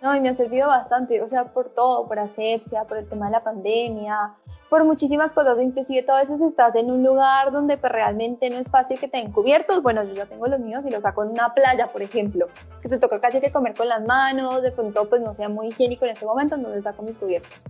[0.00, 3.26] No, y me ha servido bastante, o sea, por todo, por asepsia, por el tema
[3.26, 4.34] de la pandemia,
[4.68, 8.70] por muchísimas cosas, inclusive a veces estás en un lugar donde pues, realmente no es
[8.70, 11.30] fácil que te den cubiertos, bueno, yo ya tengo los míos y los saco en
[11.30, 12.46] una playa, por ejemplo,
[12.82, 15.68] que te toca casi que comer con las manos, de pronto pues no sea muy
[15.68, 17.60] higiénico en este momento, entonces saco mis cubiertos.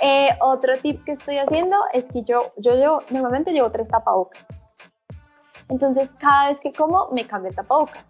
[0.00, 4.44] Eh, otro tip que estoy haciendo es que yo, yo llevo, normalmente llevo tres tapabocas.
[5.68, 8.04] Entonces, cada vez que como, me cambio el tapabocas.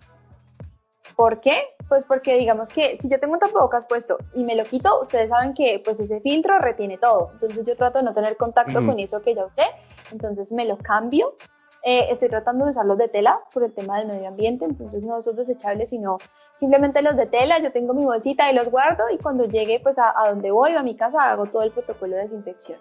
[1.15, 1.63] ¿Por qué?
[1.93, 5.29] Pues porque digamos que si yo tengo un tapabocas puesto y me lo quito, ustedes
[5.29, 7.33] saben que pues ese filtro retiene todo.
[7.35, 9.65] Entonces yo trato de no tener contacto con eso que ya usé.
[10.11, 11.35] Entonces me lo cambio.
[11.83, 14.65] Eh, estoy tratando de usarlos de tela por el tema del medio ambiente.
[14.65, 16.17] Entonces no son desechables, sino
[16.57, 19.99] simplemente los de tela, yo tengo mi bolsita y los guardo y cuando llegue pues
[19.99, 22.79] a, donde voy o a mi casa hago todo el protocolo de desinfección.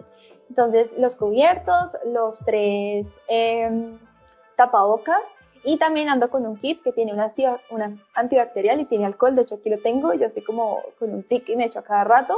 [0.48, 3.98] Entonces los cubiertos, los tres em,
[4.56, 5.20] tapabocas
[5.64, 7.32] Y también ando con un kit que tiene una,
[7.70, 9.34] una antibacterial y tiene alcohol.
[9.34, 10.12] De hecho, aquí lo tengo.
[10.14, 12.36] Yo estoy como con un tic y me echo a cada rato.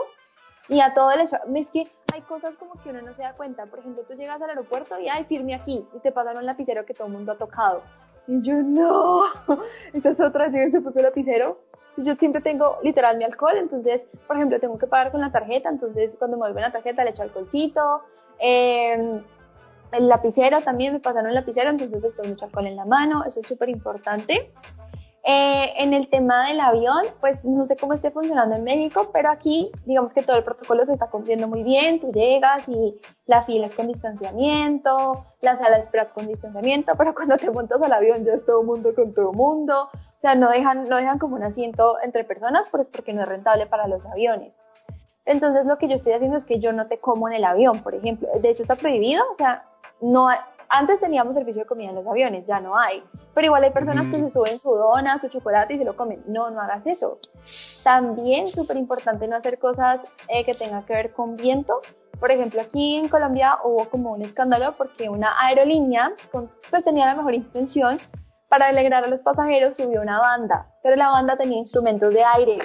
[0.68, 3.32] Y a todo el hecho, es que hay cosas como que uno no se da
[3.32, 3.66] cuenta.
[3.66, 5.86] Por ejemplo, tú llegas al aeropuerto y, ay, firme aquí.
[5.94, 7.82] Y te pasan un lapicero que todo el mundo ha tocado.
[8.26, 9.22] Y yo, no.
[9.94, 11.58] Entonces otra vez su propio lapicero.
[11.96, 13.54] Yo siempre tengo literal mi alcohol.
[13.56, 15.70] Entonces, por ejemplo, tengo que pagar con la tarjeta.
[15.70, 18.02] Entonces, cuando me vuelven la tarjeta, le echo alcoholcito.
[18.38, 19.22] Eh,
[19.96, 23.40] el lapicero también me pasaron el lapicero, entonces después me alcohol en la mano, eso
[23.40, 24.52] es súper importante.
[25.26, 29.30] Eh, en el tema del avión, pues no sé cómo esté funcionando en México, pero
[29.30, 33.42] aquí digamos que todo el protocolo se está cumpliendo muy bien, tú llegas y la
[33.42, 37.94] fila es con distanciamiento, la sala de espera con distanciamiento, pero cuando te montas al
[37.94, 41.36] avión ya es todo mundo con todo mundo, o sea, no dejan, no dejan como
[41.36, 44.52] un asiento entre personas, pues porque no es rentable para los aviones.
[45.24, 47.78] Entonces lo que yo estoy haciendo es que yo no te como en el avión,
[47.78, 49.64] por ejemplo, de hecho está prohibido, o sea,
[50.00, 50.28] no
[50.68, 53.02] antes teníamos servicio de comida en los aviones, ya no hay.
[53.32, 56.22] Pero igual hay personas que se suben su dona, su chocolate y se lo comen.
[56.26, 57.18] No, no hagas eso.
[57.82, 61.80] También súper importante no hacer cosas eh, que tengan que ver con viento.
[62.18, 67.14] Por ejemplo, aquí en Colombia hubo como un escándalo porque una aerolínea pues tenía la
[67.14, 67.98] mejor intención
[68.48, 72.58] para alegrar a los pasajeros subió una banda, pero la banda tenía instrumentos de aire.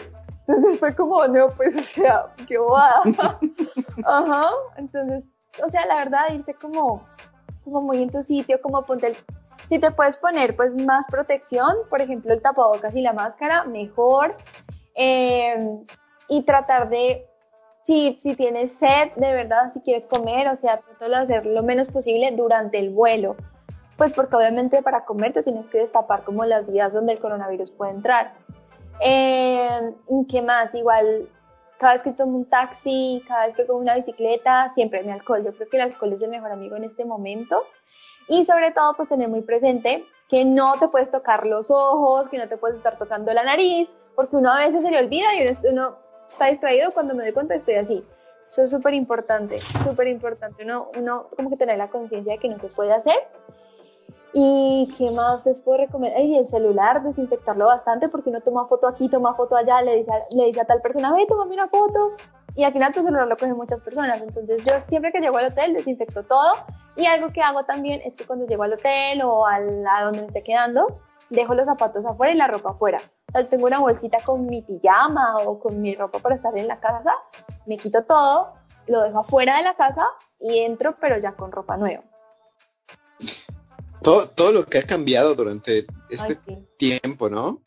[0.47, 3.01] Entonces fue como, no, pues, o sea, qué bobada.
[4.05, 5.23] Ajá, entonces
[5.63, 7.03] o sea, la verdad, irse como,
[7.69, 9.15] como muy en tu sitio, como ponte el,
[9.69, 14.35] si te puedes poner pues más protección, por ejemplo el tapabocas y la máscara, mejor.
[14.95, 15.85] Em,
[16.27, 17.25] y tratar de,
[17.83, 21.63] si, si tienes sed, de verdad, si quieres comer, o sea, tratar de hacer lo
[21.63, 23.35] menos posible durante el vuelo.
[23.97, 27.71] Pues porque obviamente para comer te tienes que destapar como las vías donde el coronavirus
[27.71, 28.33] puede entrar.
[29.01, 29.93] Eh,
[30.29, 30.73] ¿Qué más?
[30.75, 31.27] Igual
[31.79, 35.43] cada vez que tomo un taxi, cada vez que tomo una bicicleta, siempre mi alcohol.
[35.45, 37.63] Yo creo que el alcohol es el mejor amigo en este momento.
[38.27, 42.37] Y sobre todo, pues tener muy presente que no te puedes tocar los ojos, que
[42.37, 45.67] no te puedes estar tocando la nariz, porque uno a veces se le olvida y
[45.69, 45.97] uno,
[46.29, 48.05] está distraído cuando me doy cuenta estoy así.
[48.49, 50.63] Eso es súper importante, súper importante.
[50.63, 53.15] Uno, uno como que tener la conciencia de que no se puede hacer
[54.33, 56.21] ¿Y qué más les puedo recomendar?
[56.21, 60.11] Y el celular, desinfectarlo bastante porque uno toma foto aquí, toma foto allá, le dice
[60.11, 62.11] a, le dice a tal persona, ve, tómame una foto.
[62.55, 64.21] Y al final tu celular lo cogen muchas personas.
[64.21, 66.51] Entonces yo siempre que llego al hotel desinfecto todo.
[66.95, 70.21] Y algo que hago también es que cuando llego al hotel o a, a donde
[70.21, 70.85] me esté quedando,
[71.29, 72.97] dejo los zapatos afuera y la ropa afuera.
[73.29, 76.67] O sea, tengo una bolsita con mi pijama o con mi ropa para estar en
[76.67, 77.13] la casa,
[77.65, 78.53] me quito todo,
[78.87, 80.07] lo dejo afuera de la casa
[80.39, 82.03] y entro pero ya con ropa nueva.
[84.09, 86.39] Todo, todo lo que ha cambiado durante este
[86.77, 87.61] tiempo, ¿no?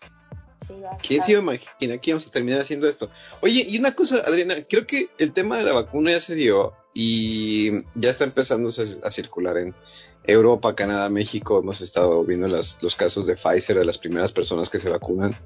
[0.66, 0.74] Sí,
[1.06, 3.10] ¿Quién se iba a imaginar que íbamos a terminar haciendo esto?
[3.42, 6.72] Oye, y una cosa, Adriana, creo que el tema de la vacuna ya se dio
[6.94, 9.72] y ya está empezando a circular en
[10.24, 11.60] Europa, Canadá, México.
[11.60, 15.36] Hemos estado viendo las, los casos de Pfizer, de las primeras personas que se vacunan.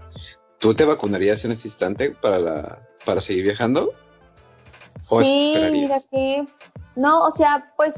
[0.59, 3.92] ¿Tú te vacunarías en este instante para, la, para seguir viajando?
[5.02, 6.46] sí, mira que...
[6.94, 7.94] No, o sea, pues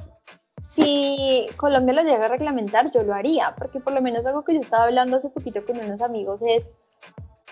[0.78, 4.54] si Colombia lo llega a reglamentar, yo lo haría, porque por lo menos algo que
[4.54, 6.70] yo estaba hablando hace poquito con unos amigos es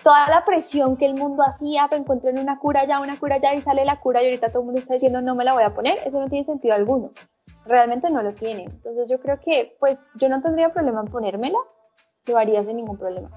[0.01, 3.53] toda la presión que el mundo hacía para encontrar una cura ya, una cura ya
[3.53, 5.63] y sale la cura y ahorita todo el mundo está diciendo no me la voy
[5.63, 7.11] a poner, eso no tiene sentido alguno.
[7.65, 8.63] Realmente no lo tiene.
[8.63, 11.59] Entonces yo creo que pues yo no tendría problema en ponérmela,
[12.27, 13.29] lo haría sin ningún problema.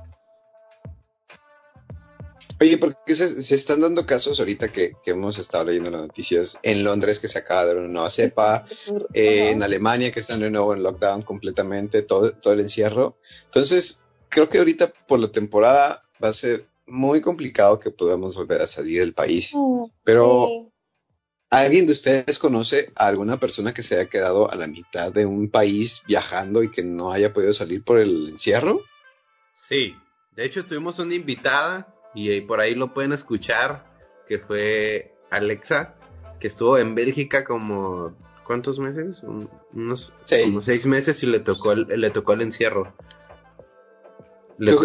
[2.62, 6.85] Oye, porque se, se, están dando casos ahorita que, hemos estado leyendo las noticias en
[6.85, 8.66] Londres que se acaba de dar una nueva cepa,
[9.14, 13.16] eh, en Alemania que están de nuevo en lockdown completamente, todo, todo el encierro.
[13.46, 18.61] Entonces, creo que ahorita por la temporada va a ser muy complicado que podamos volver
[18.61, 19.53] a salir del país.
[19.55, 20.70] Mm, Pero,
[21.49, 25.25] ¿alguien de ustedes conoce a alguna persona que se haya quedado a la mitad de
[25.25, 28.83] un país viajando y que no haya podido salir por el encierro?
[29.55, 29.96] Sí,
[30.37, 33.85] de hecho tuvimos una invitada y por ahí lo pueden escuchar,
[34.27, 35.94] que fue Alexa,
[36.38, 39.23] que estuvo en Bélgica como ¿cuántos meses?
[39.73, 40.87] unos, seis.
[40.87, 42.92] meses y le tocó el, le tocó el encierro.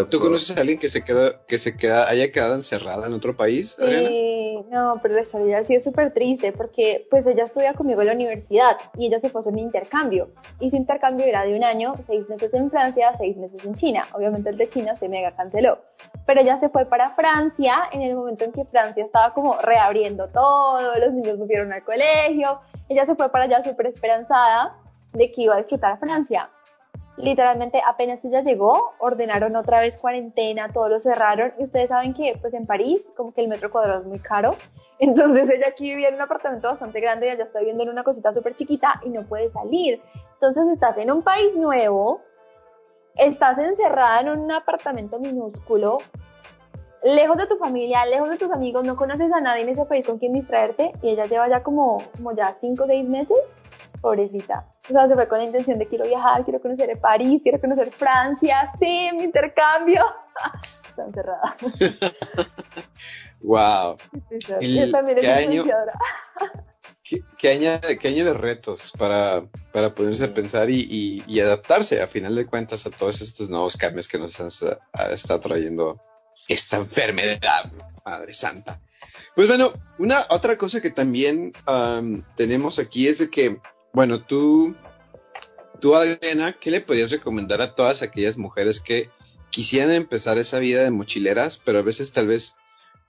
[0.09, 3.35] ¿Tú, conoces a alguien que se queda, que se queda, haya quedado encerrada en otro
[3.35, 4.34] país, Sí,
[4.75, 8.13] no, pero la historia sí es súper triste porque pues ella estudia conmigo en la
[8.13, 10.31] universidad y ella se fue a un intercambio.
[10.59, 14.03] Y su intercambio era de un año, seis meses en Francia, seis meses en China.
[14.11, 15.79] Obviamente el de China se mega canceló,
[16.25, 20.27] pero ella se fue para Francia en el momento en que Francia estaba como reabriendo
[20.27, 22.59] todo, los niños volvieron al colegio,
[22.89, 24.75] ella se fue para allá súper esperanzada
[25.13, 26.49] de que iba a disfrutar Francia
[27.17, 32.37] literalmente apenas ella llegó, ordenaron otra vez cuarentena, todo lo cerraron y ustedes saben que
[32.41, 34.55] pues en París como que el metro cuadrado es muy caro,
[34.99, 38.03] entonces ella aquí vivía en un apartamento bastante grande y ella está viviendo en una
[38.03, 40.01] cosita súper chiquita y no puede salir,
[40.33, 42.21] entonces estás en un país nuevo
[43.15, 45.97] estás encerrada en un apartamento minúsculo,
[47.03, 50.05] lejos de tu familia, lejos de tus amigos, no conoces a nadie en ese país
[50.05, 53.37] con quien distraerte y ella lleva ya como, como ya 5 o 6 meses,
[54.05, 54.71] pobrecita.
[54.87, 57.91] O sea, se fue con la intención de quiero viajar, quiero conocer París, quiero conocer
[57.91, 60.05] Francia, sí, mi intercambio.
[60.87, 61.57] Está encerrada.
[63.41, 63.97] wow.
[64.61, 65.63] Y también es año,
[67.39, 72.45] ¿qué, año, de retos para, para ponerse a pensar y, y, adaptarse a final de
[72.45, 74.39] cuentas a todos estos nuevos cambios que nos
[75.09, 75.99] está trayendo
[76.47, 77.71] esta enfermedad,
[78.05, 78.79] Madre Santa.
[79.35, 81.53] Pues bueno, una otra cosa que también
[82.35, 83.59] tenemos aquí es de que,
[83.95, 84.75] bueno, tú,
[85.79, 89.09] tú Adriana, ¿qué le podrías recomendar a todas aquellas mujeres que
[89.49, 92.55] quisieran empezar esa vida de mochileras, pero a veces tal vez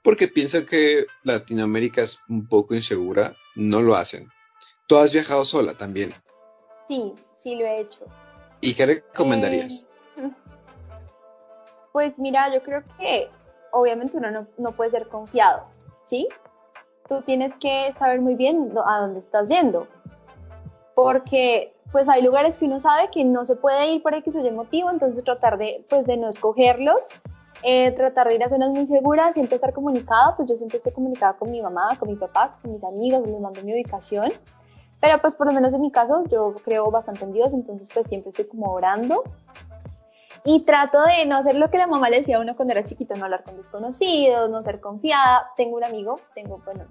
[0.05, 4.29] porque piensan que Latinoamérica es un poco insegura, no lo hacen?
[4.87, 6.11] Tú has viajado sola también.
[6.87, 8.05] Sí, sí lo he hecho.
[8.61, 9.89] ¿Y qué recomendarías?
[10.17, 10.31] Eh,
[11.93, 13.29] pues mira, yo creo que
[13.73, 15.67] obviamente uno no, puede ser confiado,
[16.05, 16.29] ¿sí?
[17.09, 19.89] Tú tienes que saber muy bien a dónde estás yendo,
[20.97, 24.45] porque pues hay lugares que uno sabe que no se puede ir por X o
[24.45, 27.07] Y motivo, entonces tratar de, pues, de no escogerlos,
[27.63, 30.93] eh, tratar de ir a zonas muy seguras, siempre estar comunicado, pues yo siempre estoy
[30.93, 34.33] comunicada con mi mamá, con mi papá, con mis amigos, les mando mi ubicación,
[34.99, 38.09] pero pues por lo menos en mi caso yo creo bastante en Dios, entonces pues
[38.09, 39.23] siempre estoy como orando
[40.45, 42.87] y trato de no hacer lo que la mamá le decía a uno cuando era
[42.87, 45.51] chiquito, no hablar con desconocidos, no ser confiada.
[45.57, 46.85] Tengo un amigo, tengo, bueno,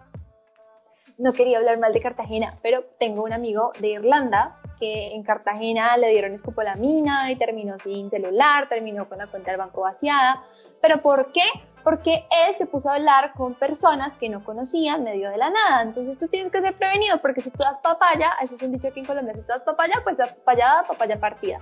[1.17, 5.95] no quería hablar mal de Cartagena, pero tengo un amigo de Irlanda que en Cartagena
[5.97, 10.43] le dieron escopolamina y terminó sin celular, terminó con la cuenta del banco vaciada.
[10.82, 11.45] ¿Pero por qué?
[11.84, 15.82] Porque él se puso a hablar con personas que no conocían medio de la nada.
[15.84, 18.89] Entonces tú tienes que ser prevenido porque si tú das papaya, eso es un dicho
[18.89, 21.60] aquí en Colombia, si tú das papaya, pues da papaya, papaya partida.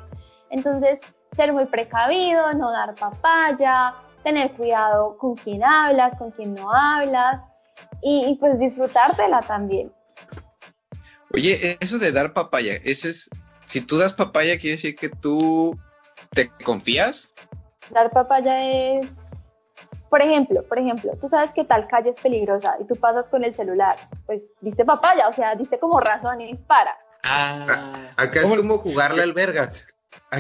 [0.49, 0.99] Entonces,
[1.35, 7.41] ser muy precavido, no dar papaya, tener cuidado con quién hablas, con quién no hablas
[8.03, 9.91] y, pues disfrutártela también.
[11.33, 13.29] Oye, eso de dar papaya, ese es,
[13.67, 15.77] si tú das papaya, quiere decir que tú
[16.31, 17.29] te confías.
[17.89, 19.07] Dar papaya es,
[20.09, 23.43] por ejemplo, por ejemplo, tú sabes que tal calle es peligrosa y tú pasas con
[23.43, 26.95] el celular, pues diste papaya, o sea, diste como razones para.
[27.23, 29.87] Ah, acá es como jugarle al vergas.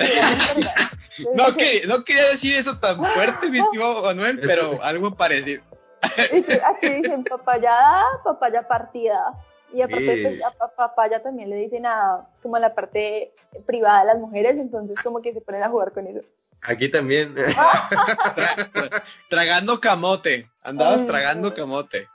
[1.35, 1.45] no,
[1.87, 5.63] no quería decir eso tan fuerte, mi estimado Manuel, pero algo parecido.
[6.03, 9.33] Aquí dicen papayada, papaya partida.
[9.73, 13.33] Y aparte, pues, a papaya también le dicen a como a la parte
[13.65, 16.21] privada de las mujeres, entonces como que se ponen a jugar con eso.
[16.61, 17.35] Aquí también.
[19.29, 20.49] tragando camote.
[20.61, 22.07] Andabas tragando camote.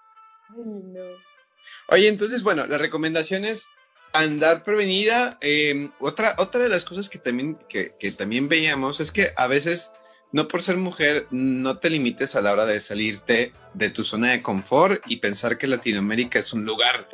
[1.89, 3.69] Oye, entonces, bueno, las recomendaciones
[4.13, 5.39] andar prevenida.
[5.41, 9.47] Eh, otra, otra de las cosas que también, que, que, también veíamos es que a
[9.47, 9.93] veces,
[10.33, 14.33] no por ser mujer, no te limites a la hora de salirte de tu zona
[14.33, 17.09] de confort y pensar que Latinoamérica es un lugar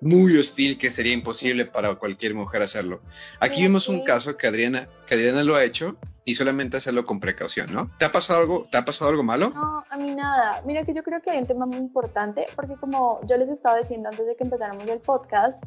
[0.00, 3.00] muy hostil que sería imposible para cualquier mujer hacerlo.
[3.40, 7.20] Aquí vemos un caso que Adriana, que Adriana lo ha hecho y solamente hacerlo con
[7.20, 7.90] precaución, ¿no?
[7.98, 9.50] ¿Te ha pasado algo, te ha pasado algo malo?
[9.50, 10.62] No, a mí nada.
[10.66, 13.78] Mira que yo creo que hay un tema muy importante porque como yo les estaba
[13.78, 15.60] diciendo antes de que empezáramos el podcast,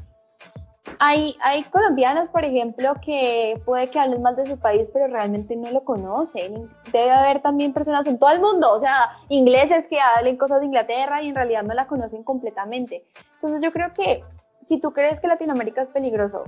[1.00, 5.56] hay, hay colombianos, por ejemplo, que puede que hablen mal de su país, pero realmente
[5.56, 6.70] no lo conocen.
[6.92, 10.68] Debe haber también personas en todo el mundo, o sea, ingleses que hablen cosas de
[10.68, 13.04] Inglaterra y en realidad no la conocen completamente.
[13.36, 14.24] Entonces yo creo que
[14.68, 16.44] si tú crees que Latinoamérica es peligroso,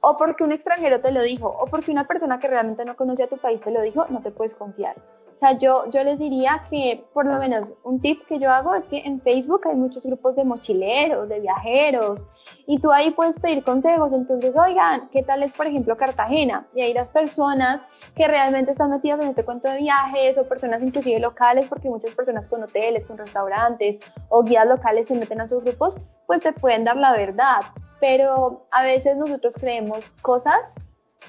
[0.00, 3.22] o porque un extranjero te lo dijo, o porque una persona que realmente no conoce
[3.22, 4.96] a tu país te lo dijo, no te puedes confiar
[5.42, 8.86] sea, yo, yo les diría que por lo menos un tip que yo hago es
[8.86, 12.24] que en Facebook hay muchos grupos de mochileros, de viajeros,
[12.66, 14.12] y tú ahí puedes pedir consejos.
[14.12, 16.68] Entonces, oigan, ¿qué tal es, por ejemplo, Cartagena?
[16.74, 17.80] Y ahí las personas
[18.14, 22.14] que realmente están metidas en este cuento de viajes o personas inclusive locales, porque muchas
[22.14, 26.52] personas con hoteles, con restaurantes o guías locales se meten a sus grupos, pues te
[26.52, 27.62] pueden dar la verdad.
[28.00, 30.74] Pero a veces nosotros creemos cosas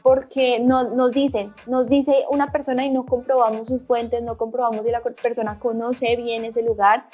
[0.02, 4.86] porque no, nos dicen, nos dice una persona y no comprobamos sus fuentes, no comprobamos
[4.86, 7.06] si la persona conoce bien ese lugar.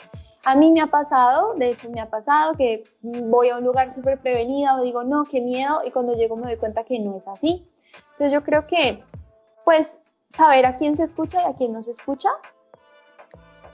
[0.46, 3.92] A mí me ha pasado, de hecho me ha pasado que voy a un lugar
[3.92, 7.18] súper prevenida o digo, no, qué miedo, y cuando llego me doy cuenta que no
[7.18, 7.68] es así.
[8.12, 9.04] Entonces yo creo que,
[9.66, 10.00] pues,
[10.30, 12.30] saber a quién se escucha y a quién no se escucha,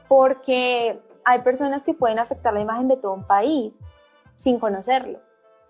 [0.07, 3.79] porque hay personas que pueden afectar la imagen de todo un país
[4.35, 5.19] sin conocerlo.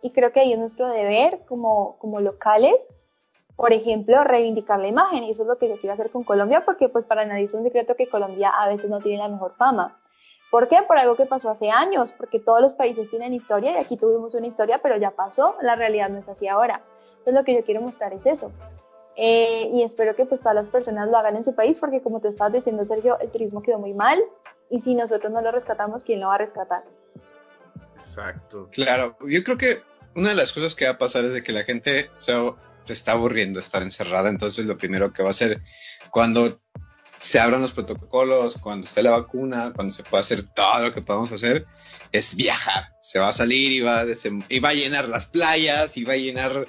[0.02, 2.76] Y creo que ahí es nuestro deber como, como locales
[3.56, 6.66] por ejemplo, reivindicar la imagen, y eso es lo que yo quiero hacer con Colombia,
[6.66, 9.56] porque pues para nadie es un secreto que Colombia a veces no tiene la mejor
[9.56, 9.98] fama.
[10.52, 10.84] ¿Por qué?
[10.88, 14.36] Por algo que pasó hace años, porque todos los países tienen historia y aquí tuvimos
[14.36, 16.82] una historia, pero ya pasó, la realidad no es así ahora.
[17.18, 18.52] Entonces lo que yo quiero mostrar es eso,
[19.18, 22.20] Eh, y espero que pues todas las personas lo hagan en su país porque como
[22.20, 24.22] tú estabas diciendo Sergio, el turismo quedó muy mal
[24.70, 26.84] y si nosotros no lo rescatamos, ¿quién lo va a rescatar?
[27.96, 28.68] Exacto.
[28.74, 29.82] Claro, yo creo que
[30.16, 32.34] una de las cosas que va a pasar es de que la gente se,
[32.86, 35.62] se está aburriendo estar encerrada, entonces lo primero que va a hacer
[36.12, 36.62] cuando
[37.20, 41.02] se abran los protocolos, cuando esté la vacuna, cuando se pueda hacer todo lo que
[41.02, 41.66] podamos hacer,
[42.12, 42.90] es viajar.
[43.02, 44.06] Se va a salir y va, a
[44.50, 46.68] y va a llenar las playas y va a llenar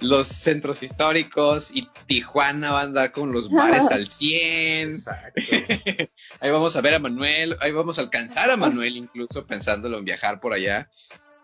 [0.00, 4.90] los centros históricos y Tijuana va a andar con los bares al 100.
[4.90, 5.42] Exacto.
[6.40, 10.04] ahí vamos a ver a Manuel, ahí vamos a alcanzar a Manuel incluso pensándolo en
[10.04, 10.88] viajar por allá.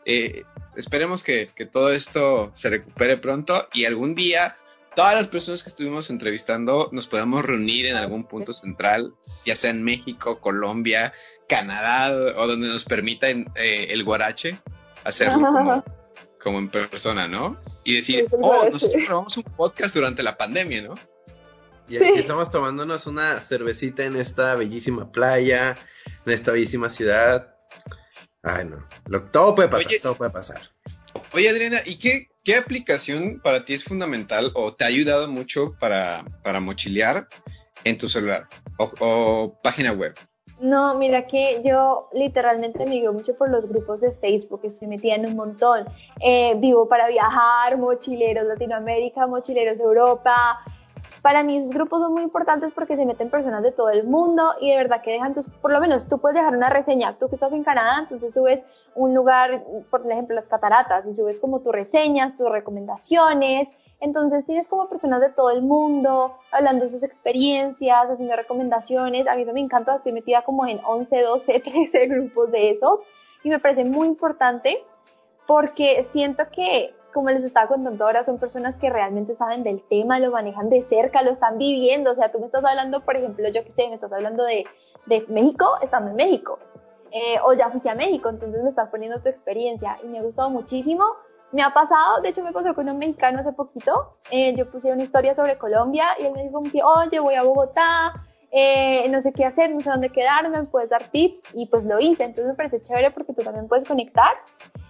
[0.06, 0.44] Eh,
[0.76, 4.56] esperemos que, que todo esto se recupere pronto y algún día
[4.96, 9.70] todas las personas que estuvimos entrevistando nos podamos reunir en algún punto central, ya sea
[9.70, 11.12] en México, Colombia,
[11.48, 13.44] Canadá o donde nos permita eh,
[13.90, 14.58] el guarache
[15.04, 15.84] hacerlo
[16.42, 17.56] como, en persona, ¿no?
[17.84, 20.94] Y decir, oh, nosotros grabamos un podcast durante la pandemia, ¿no?
[21.88, 25.76] Y aquí estamos tomándonos una cervecita en esta bellísima playa,
[26.24, 27.54] en esta bellísima ciudad.
[28.42, 29.22] Ay, no.
[29.32, 30.60] todo puede pasar, todo puede pasar.
[31.32, 35.74] Oye, Adriana, ¿y qué, qué aplicación para ti es fundamental o te ha ayudado mucho
[35.80, 37.28] para, para mochilear
[37.84, 40.14] en tu celular o, página web?
[40.60, 44.86] No, mira que yo literalmente me guío mucho por los grupos de Facebook, que se
[44.86, 45.86] metían un montón.
[46.20, 50.60] Eh, vivo para viajar, mochileros Latinoamérica, mochileros Europa.
[51.26, 54.54] Para mí esos grupos son muy importantes porque se meten personas de todo el mundo
[54.60, 57.28] y de verdad que dejan tus, por lo menos tú puedes dejar una reseña, tú
[57.28, 58.62] que estás en Canadá, entonces subes
[58.94, 63.68] un lugar, por ejemplo, las cataratas, y subes como tus reseñas, tus recomendaciones.
[63.98, 69.26] Entonces tienes como personas de todo el mundo hablando de sus experiencias, haciendo recomendaciones.
[69.26, 73.00] A mí eso me encanta, estoy metida como en 11, 12, 13 grupos de esos
[73.42, 74.84] y me parece muy importante
[75.48, 80.20] porque siento que, como les estaba contando ahora, son personas que realmente saben del tema,
[80.20, 82.10] lo manejan de cerca, lo están viviendo.
[82.10, 84.66] O sea, tú me estás hablando, por ejemplo, yo que sé, me estás hablando de,
[85.06, 86.58] de México, estando en México.
[87.10, 90.22] Eh, o ya fuiste a México, entonces me estás poniendo tu experiencia y me ha
[90.22, 91.04] gustado muchísimo.
[91.52, 94.92] Me ha pasado, de hecho me pasó con un mexicano hace poquito, eh, yo puse
[94.92, 98.12] una historia sobre Colombia y él me dijo que, oye, voy a Bogotá,
[98.50, 101.84] eh, no sé qué hacer, no sé dónde quedarme, me puedes dar tips y pues
[101.84, 104.32] lo hice, entonces me parece chévere porque tú también puedes conectar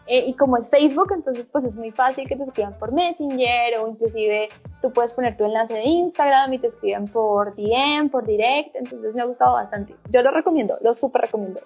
[0.08, 3.88] y como es Facebook, entonces pues es muy fácil que te escriban por Messenger o
[3.88, 4.48] inclusive
[4.80, 9.14] tú puedes poner tu enlace de Instagram y te escriban por DM, por Direct, entonces
[9.14, 9.96] me ha gustado bastante.
[10.10, 11.60] Yo lo recomiendo, lo súper recomiendo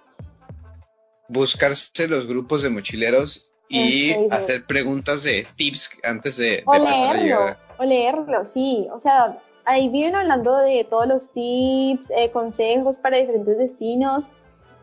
[1.30, 7.84] buscarse los grupos de mochileros y hacer preguntas de tips antes de, o leerlo, O
[7.84, 8.88] leerlo, sí.
[8.92, 14.28] O sea, ahí viven hablando de todos los tips, eh, consejos para diferentes destinos.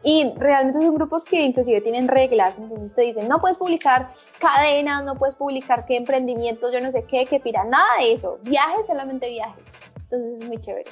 [0.09, 2.53] Y realmente son grupos que inclusive tienen reglas.
[2.57, 7.03] Entonces te dicen, no puedes publicar cadenas, no puedes publicar qué emprendimientos, yo no sé
[7.09, 8.39] qué, qué pira, nada de eso.
[8.43, 9.65] Viajes, solamente viajes.
[10.03, 10.89] Entonces es muy chévere.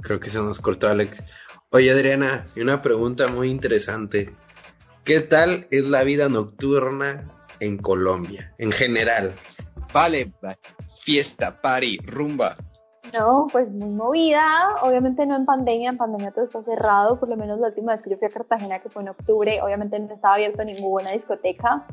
[0.00, 1.24] Creo que se nos cortó Alex.
[1.70, 4.32] Oye Adriana, una pregunta muy interesante.
[5.02, 7.28] ¿Qué tal es la vida nocturna
[7.58, 9.32] en Colombia, en general?
[9.92, 10.32] Vale,
[11.02, 12.56] fiesta, party, rumba.
[13.12, 17.36] No, pues muy movida, obviamente no en pandemia, en pandemia todo está cerrado, por lo
[17.36, 20.14] menos la última vez que yo fui a Cartagena, que fue en octubre, obviamente no
[20.14, 21.86] estaba abierto ninguna discoteca,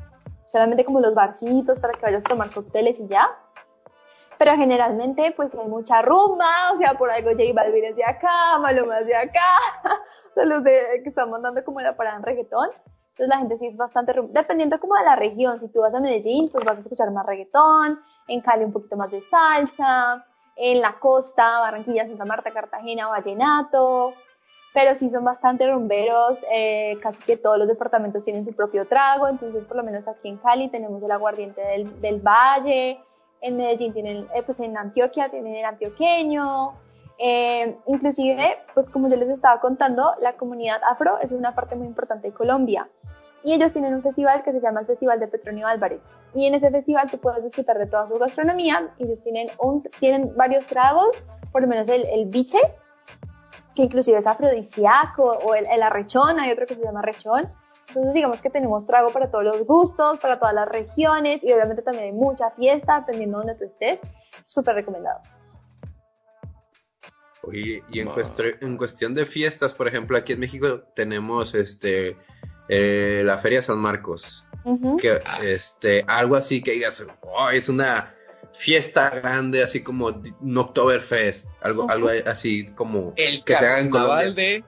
[0.46, 3.30] solamente como los barcitos para que vayas a tomar cócteles y ya.
[4.38, 8.60] Pero generalmente pues hay mucha rumba, o sea, por algo J Balvin es de acá,
[8.62, 9.58] Maluma es de acá,
[10.36, 12.70] los de, que están mandando como la parada en reggaetón,
[13.10, 15.96] entonces la gente sí es bastante rumba, dependiendo como de la región, si tú vas
[15.96, 20.24] a Medellín, pues vas a escuchar más reggaetón, en Cali un poquito más de salsa,
[20.58, 24.14] en la costa, Barranquilla, Santa Marta, Cartagena, Vallenato,
[24.74, 29.28] pero sí son bastante rumberos, eh, casi que todos los departamentos tienen su propio trago,
[29.28, 33.00] entonces por lo menos aquí en Cali tenemos el aguardiente del, del valle,
[33.42, 36.74] en Medellín tienen, eh, pues en Antioquia tienen el antioqueño,
[37.20, 41.88] eh, inclusive, pues como yo les estaba contando, la comunidad afro es una parte muy
[41.88, 42.88] importante de Colombia
[43.44, 46.02] y ellos tienen un festival que se llama el Festival de Petronio Álvarez
[46.34, 49.84] y en ese festival tú puedes disfrutar de toda su gastronomía y ellos tienen, un,
[50.00, 51.10] tienen varios tragos,
[51.52, 52.60] por lo menos el, el biche,
[53.76, 57.52] que inclusive es afrodisíaco, o el, el arrechón, hay otro que se llama arrechón,
[57.88, 61.82] entonces digamos que tenemos trago para todos los gustos, para todas las regiones y obviamente
[61.82, 64.00] también hay mucha fiesta, dependiendo de donde tú estés.
[64.46, 65.22] Súper recomendado.
[67.44, 68.10] Oye, y en,
[68.62, 72.18] en, cuestión de fiestas, por ejemplo, aquí en México tenemos este
[72.70, 74.44] eh, la Feria San Marcos.
[75.00, 78.14] Que este, algo así que digas, oh, es una
[78.54, 84.36] fiesta grande, así como un Oktoberfest, algo, algo así como el que se haga en
[84.36, 84.64] de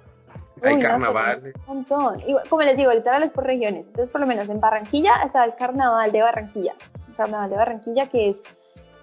[0.63, 1.53] hay carnaval.
[1.67, 2.17] un montón.
[2.49, 3.85] como les digo, literal es por regiones.
[3.87, 6.75] Entonces, por lo menos en Barranquilla está el carnaval de Barranquilla.
[7.17, 8.41] Carnaval de Barranquilla, que es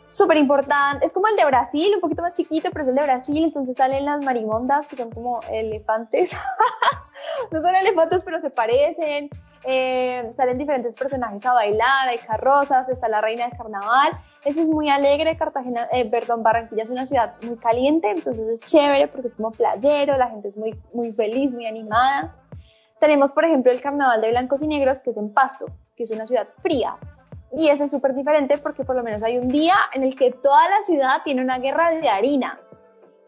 [0.06, 1.06] súper importante.
[1.06, 3.44] Es como el de Brasil, un poquito más chiquito, pero es el de Brasil.
[3.44, 6.32] Entonces salen las marimondas, que son como elefantes.
[7.50, 9.30] no son elefantes, pero se parecen.
[9.64, 14.12] Eh, salen diferentes personajes a bailar, hay carrozas, está la reina del carnaval.
[14.44, 15.36] Eso es muy alegre.
[15.36, 19.50] Cartagena, eh, perdón, Barranquilla es una ciudad muy caliente, entonces es chévere porque es como
[19.50, 22.36] playero, la gente es muy, muy feliz, muy animada.
[23.00, 26.10] Tenemos, por ejemplo, el carnaval de blancos y negros, que es en Pasto, que es
[26.12, 26.96] una ciudad fría.
[27.52, 30.30] Y ese es súper diferente porque por lo menos hay un día en el que
[30.30, 32.60] toda la ciudad tiene una guerra de harina.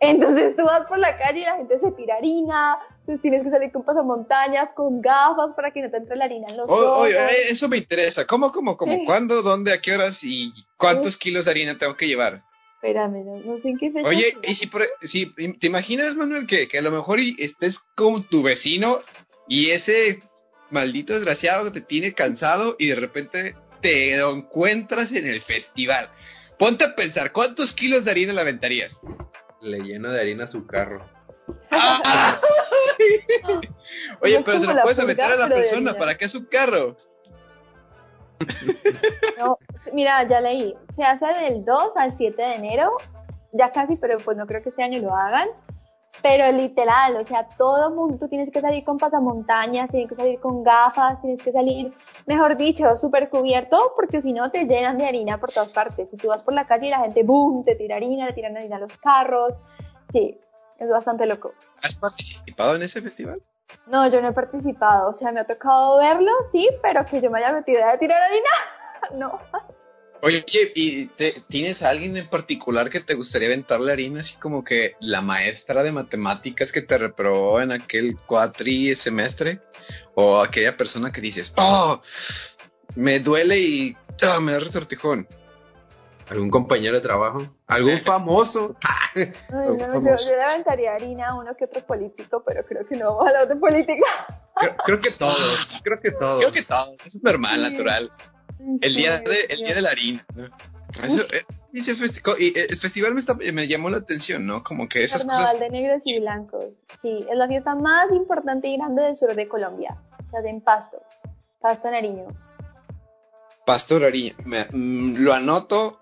[0.00, 2.78] Entonces tú vas por la calle y la gente se tira harina,
[3.08, 6.46] entonces tienes que salir con pasamontañas, con gafas para que no te entre la harina
[6.50, 7.06] en los ojos.
[7.06, 8.26] Oye, eso me interesa.
[8.26, 9.02] ¿Cómo, cómo, cómo?
[9.06, 12.42] ¿Cuándo, dónde, a qué horas y cuántos kilos de harina tengo que llevar?
[12.74, 14.06] Espérame, no, sé en qué fecha.
[14.06, 18.42] Oye, y si, si te imaginas, Manuel, que, que a lo mejor estés con tu
[18.42, 19.00] vecino
[19.48, 20.22] y ese
[20.68, 26.10] maldito desgraciado te tiene cansado y de repente te lo encuentras en el festival.
[26.58, 29.00] Ponte a pensar, ¿cuántos kilos de harina le aventarías?
[29.62, 31.08] Le lleno de harina su carro.
[34.22, 36.96] Oye, pero se lo puedes meter a la persona, ¿para qué su carro?
[39.38, 39.58] No,
[39.92, 42.92] mira, ya leí, se hace del 2 al 7 de enero,
[43.52, 45.48] ya casi, pero pues no creo que este año lo hagan.
[46.20, 50.40] Pero literal, o sea, todo mundo, tú tienes que salir con pasamontañas, tienes que salir
[50.40, 51.92] con gafas, tienes que salir,
[52.26, 56.10] mejor dicho, súper cubierto, porque si no te llenan de harina por todas partes.
[56.10, 58.56] Si tú vas por la calle y la gente, boom, te tira harina, le tiran
[58.56, 59.54] harina a los carros.
[60.10, 60.40] Sí,
[60.78, 61.54] es bastante loco.
[61.82, 63.42] ¿Has participado en ese festival?
[63.86, 67.30] No, yo no he participado, o sea, me ha tocado verlo, sí, pero que yo
[67.30, 68.48] me haya metido a tirar harina,
[69.14, 69.40] no.
[70.20, 71.06] Oye, ¿y
[71.48, 75.84] tienes a alguien en particular que te gustaría aventarle harina, así como que la maestra
[75.84, 79.60] de matemáticas que te reprobó en aquel cuatri semestre?
[80.14, 82.02] ¿O aquella persona que dices, oh,
[82.96, 85.28] me duele y oh, me da retortijón?
[86.30, 87.40] ¿Algún compañero de trabajo?
[87.66, 88.76] ¿Algún famoso?
[89.48, 93.28] no, Yo, le aventaría harina a uno que otro político, pero creo que no a
[93.28, 94.06] hablar de política.
[94.84, 96.40] Creo, que todos, creo que todos.
[96.40, 98.12] Creo que todos, es normal, natural.
[98.80, 100.26] El día de, el día de la harina.
[101.02, 104.62] Eh, y el festival me, me, llamó la atención, ¿no?
[104.62, 106.64] Como que esas Carnaval de negros y blancos.
[107.00, 109.96] Sí, es la fiesta más importante y grande del sur de Colombia.
[110.30, 111.02] Se hace en Pasto.
[111.60, 112.26] Pasto Nariño.
[113.64, 114.34] Pasto Nariño.
[114.72, 116.00] Mm, lo anoto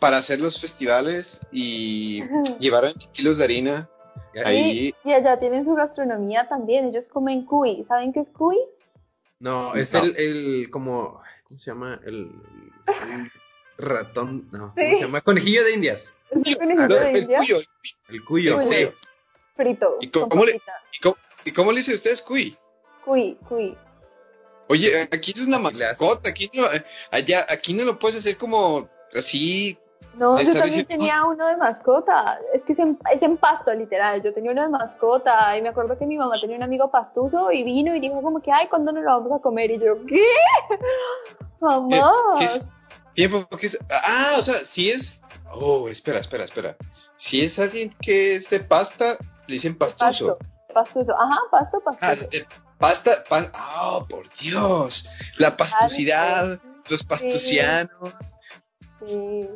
[0.00, 2.22] para hacer los festivales y
[2.58, 3.88] llevar 20 kilos de harina.
[4.44, 4.94] Ahí.
[5.04, 6.86] Y, allá tienen su gastronomía también.
[6.86, 7.84] Ellos comen cuy.
[7.84, 8.58] ¿Saben qué es cuy?
[9.38, 11.20] No, es El, el como
[11.54, 12.00] ¿Cómo se llama?
[12.04, 12.32] El,
[13.78, 14.48] ratón.
[14.50, 15.20] No, ¿cómo se llama?
[15.20, 16.12] Conejillo de indias.
[16.30, 17.40] ¿Es el conejillo de el indias?
[17.46, 17.60] Cuyo,
[18.08, 18.88] el cuyo, sí.
[19.54, 19.98] Frito.
[20.00, 20.60] ¿Y cómo, le,
[21.44, 22.56] y, cómo, le dicen ustedes cuy?
[23.04, 23.76] Cuy, cuy.
[24.68, 26.64] Oye, aquí es una mascota, aquí no,
[27.10, 29.78] allá, aquí no lo puedes hacer como así.
[30.16, 32.38] No, yo también tenía uno de mascota.
[32.52, 34.22] Es que es en, es en, pasto, literal.
[34.22, 35.56] Yo tenía uno de mascota.
[35.56, 38.40] Y me acuerdo que mi mamá tenía un amigo pastuso y vino y dijo como
[38.40, 39.70] que, ay, ¿cuándo nos lo vamos a comer?
[39.70, 40.24] Y yo, ¿qué?
[41.60, 42.12] Mamá.
[43.14, 46.76] Tiempo, porque es, ah, o sea, si es, oh, espera, espera, espera.
[47.16, 50.38] Si es alguien que es de pasta, le dicen pastuso.
[50.72, 52.24] Pastuso, ajá, pasto, pastuso.
[52.24, 52.46] Ah, de
[52.78, 55.08] pasta, ah, oh, por Dios.
[55.38, 58.12] La pastucidad, los pastucianos.
[59.00, 59.48] Sí.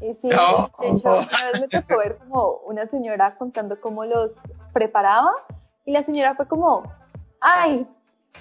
[0.00, 4.36] Y sí, de hecho, una vez me tocó ver como una señora contando cómo los
[4.72, 5.32] preparaba
[5.84, 6.84] y la señora fue como,
[7.40, 7.86] ay,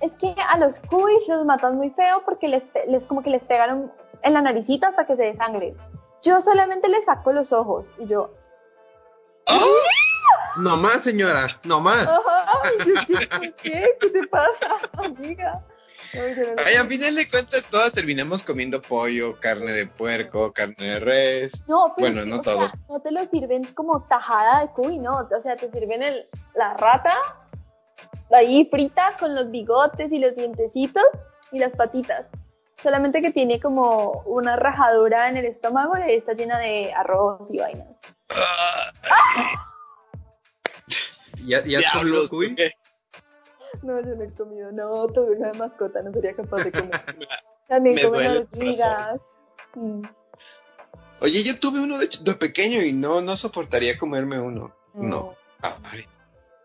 [0.01, 3.43] es que a los cuis los matan muy feo porque les, les como que les
[3.43, 3.91] pegaron
[4.21, 5.75] en la naricita hasta que se desangre.
[6.21, 8.29] Yo solamente les saco los ojos y yo.
[9.47, 9.59] ¡Ah!
[10.57, 12.07] No más, señora, no más.
[13.61, 15.63] ¿qué, ¿Qué te pasa, amiga?
[16.65, 21.63] Ay, a final de cuentas todas terminamos comiendo pollo, carne de puerco, carne de res.
[21.67, 22.71] No, pero bueno, no todos.
[22.89, 26.23] no te lo sirven como tajada de cuy, no, o sea, te sirven el,
[26.55, 27.15] la rata
[28.31, 31.05] ahí frita con los bigotes y los dientecitos
[31.51, 32.25] y las patitas.
[32.81, 37.59] Solamente que tiene como una rajadura en el estómago y está llena de arroz y
[37.59, 37.87] vainas.
[41.45, 42.55] ¿Ya, ya has cuy?
[43.83, 44.71] No, yo no he comido.
[44.71, 46.91] No, tuve una de mascota, no sería capaz de comer.
[47.67, 49.21] También comen hormigas.
[49.75, 50.03] Mm.
[51.19, 54.73] Oye, yo tuve uno de, de, pequeño y no, no soportaría comerme uno.
[54.93, 55.35] No.
[55.61, 55.77] Ah,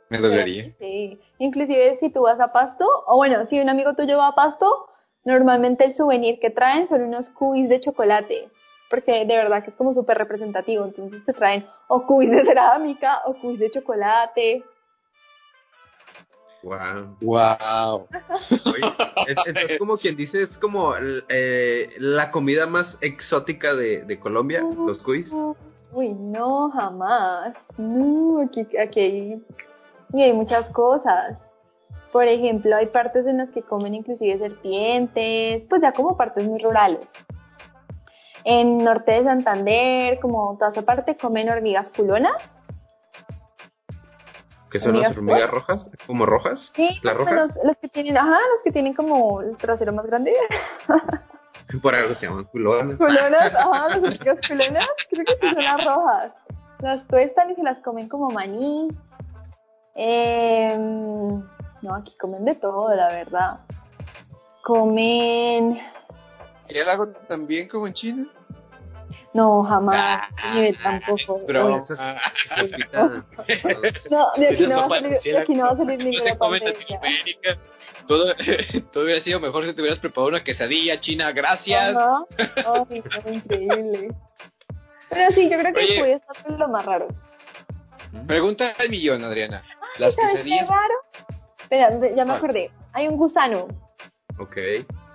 [0.08, 0.70] me dolería.
[0.72, 4.34] Sí, inclusive si tú vas a Pasto, o bueno, si un amigo tuyo va a
[4.34, 4.88] Pasto,
[5.24, 8.50] normalmente el souvenir que traen son unos cubis de chocolate,
[8.90, 13.22] porque de verdad que es como súper representativo, entonces te traen o cubis de cerámica
[13.24, 14.64] o cubis de chocolate.
[16.62, 17.16] Wow.
[17.20, 18.06] Wow.
[19.26, 20.94] es, como quien dice, es como
[21.28, 25.34] eh, la comida más exótica de, de Colombia, los cuis.
[25.92, 27.58] Uy, no, jamás.
[27.76, 29.42] No, aquí, aquí hay,
[30.12, 31.48] y hay muchas cosas.
[32.12, 36.60] Por ejemplo, hay partes en las que comen inclusive serpientes, pues ya como partes muy
[36.60, 37.06] rurales.
[38.44, 42.60] En norte de Santander, como toda esa parte, comen hormigas culonas.
[44.72, 45.90] ¿Qué son las hormigas rojas?
[46.06, 46.72] ¿Como rojas?
[46.74, 47.58] Sí, las rojas.
[47.62, 50.32] Los, que tienen, ajá, los que tienen como el trasero más grande.
[51.82, 52.96] Por algo se llaman culonas.
[52.96, 56.32] Culonas, ajá, las hormigas culonas, creo que sí son las rojas.
[56.78, 58.88] Las tuestan y se las comen como maní.
[59.94, 63.60] Eh, no, aquí comen de todo, la verdad.
[64.64, 65.80] Comen.
[66.70, 68.26] ¿Y el hago también como en China?
[69.34, 70.22] No, jamás.
[70.36, 71.40] Ah, ni tampoco.
[71.46, 71.80] Pero,
[74.10, 77.58] no, de aquí no, va a salir, de aquí no va a salir ninguna América.
[78.06, 78.34] Todo,
[78.92, 81.96] todo hubiera sido mejor si te hubieras preparado una quesadilla china, gracias.
[81.96, 82.24] Ajá.
[82.66, 84.14] Oh, increíble.
[85.08, 87.20] Pero sí, yo creo que Oye, puede estar en los más raros.
[88.26, 89.64] Pregunta al millón, Adriana.
[89.98, 90.68] Las quesadillas.
[90.68, 90.94] Qué raro?
[91.58, 92.70] Espera, ya me acordé.
[92.92, 93.68] Hay un gusano.
[94.38, 94.56] Ok.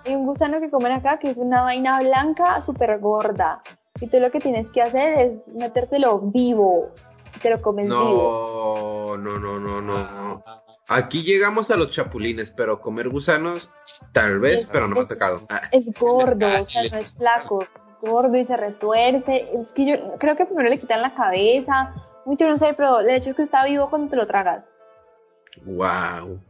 [0.04, 3.62] Hay un gusano que comen acá que es una vaina blanca súper gorda.
[4.00, 6.90] Y tú lo que tienes que hacer es metértelo vivo.
[7.36, 9.16] Y te lo comes vivo.
[9.18, 10.44] No, no, no, no, no.
[10.88, 13.70] Aquí llegamos a los chapulines, pero comer gusanos,
[14.12, 15.46] tal vez, pero no me ha tocado.
[15.50, 15.62] Ah.
[15.70, 17.62] Es gordo, o sea, no es flaco.
[17.62, 17.68] Es
[18.00, 19.50] gordo y se retuerce.
[19.60, 21.94] Es que yo creo que primero le quitan la cabeza.
[22.24, 24.64] Mucho no sé, pero el hecho es que está vivo cuando te lo tragas.
[25.64, 26.40] Wow.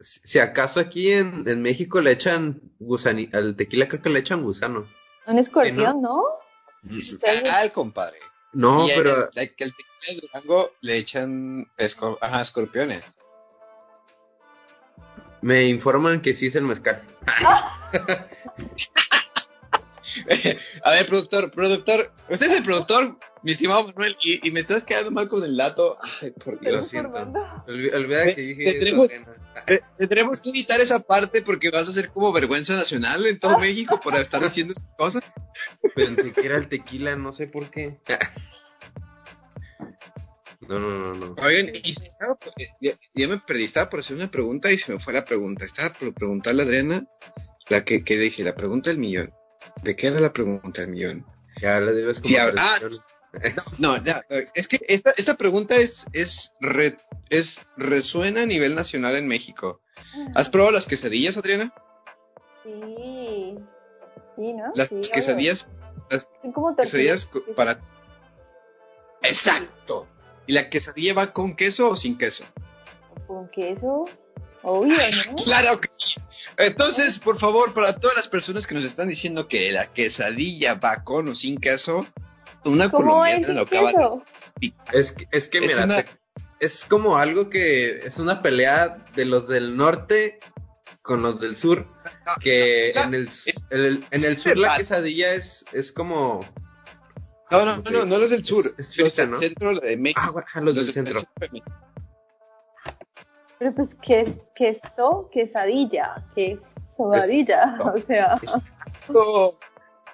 [0.00, 4.86] Si, acaso aquí en, México le echan gusani, al tequila creo que le echan gusano.
[5.28, 6.24] Un escorpión, ¿no?
[7.52, 8.18] Al compadre.
[8.54, 9.30] No, pero.
[9.34, 11.70] El, que el tequila de Durango le echan
[12.20, 13.04] ajá, escorpiones.
[15.42, 17.04] Me informan que sí es el mezcal.
[20.84, 25.10] A ver, productor, productor, usted es el productor, mi estimado Manuel, y, me estás quedando
[25.10, 25.96] mal con el dato.
[26.20, 26.74] Ay, por Dios.
[26.74, 27.12] Lo siento.
[27.66, 28.74] olvida que dije.
[29.98, 34.00] Tendremos, que editar esa parte porque vas a ser como vergüenza nacional en todo México
[34.00, 35.24] por estar haciendo esas cosas.
[35.94, 37.98] Pensé que era el tequila, no sé por qué.
[40.60, 41.36] No, no, no, no.
[41.42, 42.36] Oigan, y estaba,
[42.80, 45.64] ya, me perdí, estaba por hacer una pregunta y se me fue la pregunta.
[45.64, 47.06] Estaba por preguntarle a Adriana,
[47.68, 49.32] la que, que dije, la pregunta del millón.
[49.82, 51.26] ¿De qué era la pregunta del millón?
[51.60, 52.78] Ya la debes como ah,
[53.78, 54.24] no, ya,
[54.54, 56.52] es que esta, esta pregunta es, es,
[57.28, 59.80] es resuena a nivel nacional en México.
[60.34, 61.72] ¿Has probado las quesadillas, Adriana?
[62.64, 63.58] Sí.
[64.36, 64.72] Sí, ¿no?
[64.74, 65.66] Las quesadillas.
[66.10, 67.80] Las como quesadillas para.
[69.22, 70.06] Exacto.
[70.46, 72.44] ¿Y la quesadilla va con queso o sin queso?
[73.26, 74.04] Con queso.
[74.62, 74.96] Obvio,
[75.30, 75.36] ¿no?
[75.44, 76.20] claro que sí.
[76.56, 81.04] Entonces, por favor, para todas las personas que nos están diciendo que la quesadilla va
[81.04, 82.06] con o sin queso,
[82.64, 83.92] una colombiana lo acaba
[84.60, 84.72] de...
[84.92, 86.04] Es, es que, mira,
[86.60, 90.40] es como algo que es una pelea de los del norte
[91.02, 91.86] con los del sur,
[92.40, 93.28] que en el,
[93.70, 96.40] en el sur la quesadilla es, es como...
[97.50, 100.44] No, no, no, no, los del sur, es los del centro de México.
[100.52, 101.22] Ah, los del centro.
[103.58, 105.30] Pero pues, ¿qué es queso?
[105.32, 108.38] Quesadilla, quesadilla, o sea...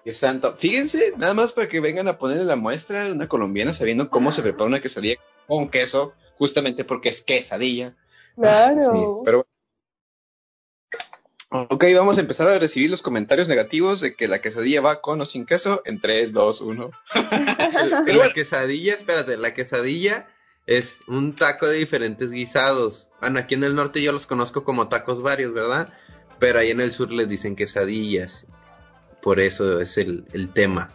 [0.04, 0.56] Qué santo.
[0.58, 4.32] Fíjense, nada más para que vengan a ponerle la muestra de una colombiana sabiendo cómo
[4.32, 7.96] se prepara una quesadilla con queso, justamente porque es quesadilla.
[8.36, 9.22] Claro.
[9.24, 9.46] pero
[11.56, 15.20] Ok, vamos a empezar a recibir los comentarios negativos de que la quesadilla va con
[15.20, 16.90] o sin queso en 3, 2, 1.
[18.06, 20.26] la quesadilla, espérate, la quesadilla
[20.66, 23.08] es un taco de diferentes guisados.
[23.20, 25.92] Bueno, aquí en el norte yo los conozco como tacos varios, ¿verdad?
[26.40, 28.48] Pero ahí en el sur les dicen quesadillas.
[29.24, 30.90] Por eso es el, el tema.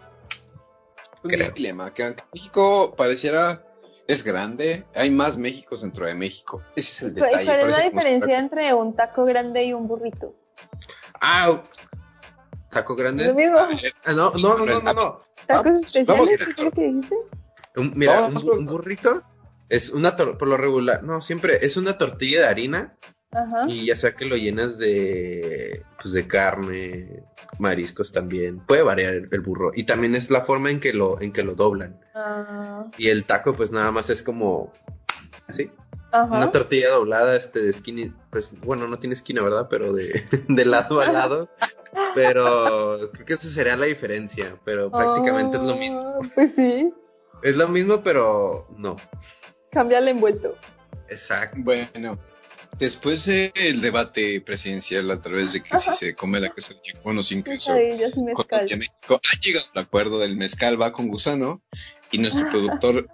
[1.24, 3.66] Un dilema, que México pareciera
[4.08, 6.62] es grande, hay más México dentro de México.
[6.76, 7.46] Ese es el detalle.
[7.46, 10.36] ¿Cuál es la diferencia entre un taco grande y un burrito?
[11.20, 11.64] Ah,
[12.70, 13.26] taco grande.
[13.26, 13.58] Lo mismo.
[13.58, 15.22] Ah, no, no, no, no, no.
[15.48, 16.40] ¿Tacos especiales?
[16.56, 17.16] ¿Qué es que dice?
[17.96, 19.24] mira, un, burrito
[19.70, 22.96] es una por lo regular, no, siempre es una tortilla de harina.
[23.32, 23.68] Ajá.
[23.68, 27.24] Y ya sea que lo llenas de pues de carne,
[27.60, 28.60] mariscos también.
[28.60, 31.54] Puede variar el, burro y también es la forma en que lo en que lo
[31.54, 32.00] doblan.
[32.16, 32.86] Ah.
[32.98, 34.74] Y el taco pues nada más es como
[35.48, 35.72] así.
[36.12, 36.38] Ajá.
[36.38, 39.68] Una tortilla doblada este de esquina, pues bueno, no tiene esquina, ¿verdad?
[39.70, 41.50] Pero de, de lado a lado.
[42.16, 46.20] pero creo que eso sería la diferencia, pero prácticamente es lo mismo.
[46.22, 46.94] Ah, pues sí.
[47.42, 48.98] Es lo mismo, pero no.
[49.72, 50.56] Cambia el envuelto.
[51.08, 51.58] Exacto.
[51.60, 52.18] Bueno,
[52.78, 57.24] después del debate presidencial a través de que si se come la quesadilla con o
[57.24, 61.62] sin queso, México ha llegado al acuerdo del mezcal va con gusano
[62.12, 63.08] y nuestro productor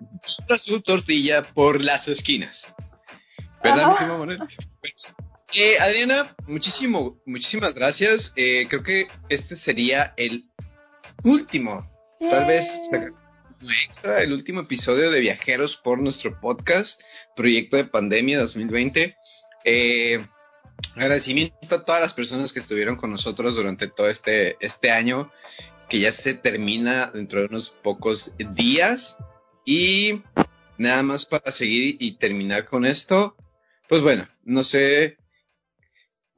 [0.59, 2.73] su tortilla por las esquinas.
[3.63, 3.95] ¿Verdad?
[5.53, 8.33] Eh, Adriana, muchísimo, muchísimas gracias.
[8.35, 10.49] Eh, creo que este sería el
[11.23, 11.89] último,
[12.19, 12.81] tal vez
[13.61, 17.01] extra, el último episodio de Viajeros por nuestro podcast,
[17.35, 19.15] Proyecto de Pandemia 2020.
[19.65, 20.25] Eh,
[20.95, 25.31] agradecimiento a todas las personas que estuvieron con nosotros durante todo este, este año,
[25.89, 29.17] que ya se termina dentro de unos pocos días.
[29.65, 30.21] Y
[30.77, 33.35] nada más para seguir y terminar con esto,
[33.89, 35.17] pues bueno, no sé.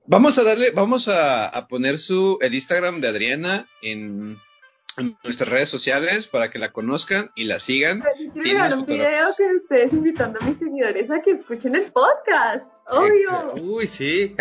[0.06, 4.38] Vamos a darle, vamos a, poner su el Instagram de Adriana en,
[4.98, 8.04] nuestras redes sociales para que la conozcan y la sigan.
[8.42, 12.72] Quiero un video que ustedes invitando a mis seguidores a que escuchen el podcast.
[12.88, 13.54] Obvio.
[13.62, 14.36] Uy, sí.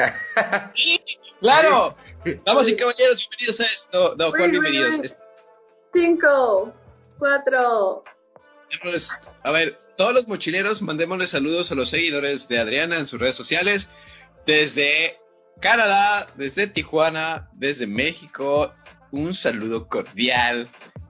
[1.41, 1.97] claro.
[2.47, 4.17] Vamos y caballeros, bienvenidos a esto.
[4.17, 5.17] No, ¿cuál bienvenidos?
[5.93, 6.73] Cinco,
[7.19, 8.05] cuatro.
[9.43, 13.37] A ver, todos los mochileros, mandémosle saludos a los seguidores de Adriana en sus redes
[13.37, 13.91] sociales,
[14.47, 15.19] desde
[15.61, 18.73] Canadá, desde Tijuana, desde México.
[19.17, 20.69] Un saludo cordial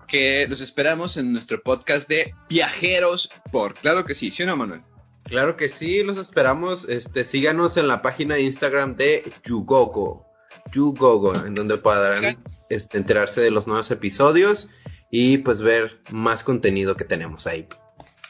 [0.09, 3.75] que los esperamos en nuestro podcast de Viajeros por.
[3.75, 4.83] Claro que sí, ¿sí o no, Manuel?
[5.25, 6.89] Claro que sí, los esperamos.
[6.89, 10.27] Este, síganos en la página de Instagram de Yugogo.
[10.73, 14.69] Yugogo, en donde podrán este, enterarse de los nuevos episodios
[15.11, 17.69] y pues ver más contenido que tenemos ahí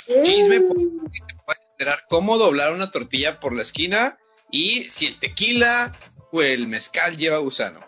[0.07, 4.19] chisme, puedes enterar cómo doblar una tortilla por la esquina
[4.51, 5.93] y si el tequila
[6.33, 7.86] o el mezcal lleva gusano.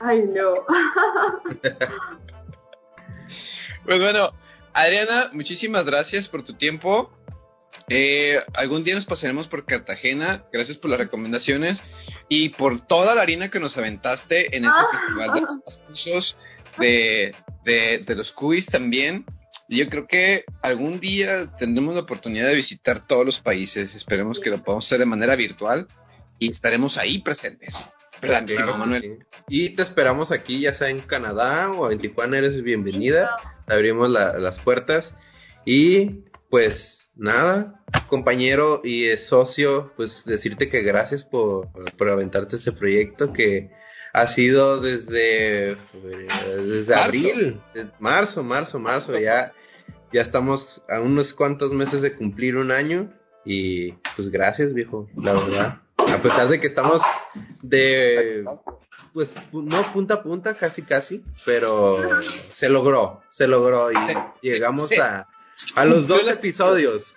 [0.00, 0.54] Ay, no.
[3.84, 4.32] pues bueno,
[4.72, 7.12] Adriana, muchísimas gracias por tu tiempo.
[7.88, 10.44] Eh, algún día nos pasaremos por Cartagena.
[10.52, 11.82] Gracias por las recomendaciones
[12.28, 14.86] y por toda la harina que nos aventaste en ese ah.
[14.92, 16.38] festival de los cursos
[16.78, 17.34] de,
[17.64, 19.24] de, de los cuis también.
[19.68, 23.94] Yo creo que algún día tendremos la oportunidad de visitar todos los países.
[23.94, 25.88] Esperemos que lo podamos hacer de manera virtual
[26.38, 27.90] y estaremos ahí presentes.
[28.78, 29.26] Manuel.
[29.48, 33.36] Y te esperamos aquí, ya sea en Canadá o en Tijuana, eres bienvenida.
[33.66, 35.14] Te abrimos las puertas.
[35.64, 43.32] Y pues nada, compañero y socio, pues decirte que gracias por, por aventarte este proyecto
[43.32, 43.70] que
[44.12, 45.76] ha sido desde,
[46.56, 47.60] desde abril,
[47.98, 49.52] marzo, marzo, marzo, ya,
[50.12, 53.12] ya estamos a unos cuantos meses de cumplir un año
[53.44, 55.82] y pues gracias viejo, la verdad.
[55.96, 57.02] A pesar de que estamos
[57.62, 58.44] de,
[59.12, 62.20] pues no punta a punta, casi casi, pero
[62.50, 63.96] se logró, se logró y
[64.42, 65.26] llegamos a,
[65.74, 67.14] a los dos episodios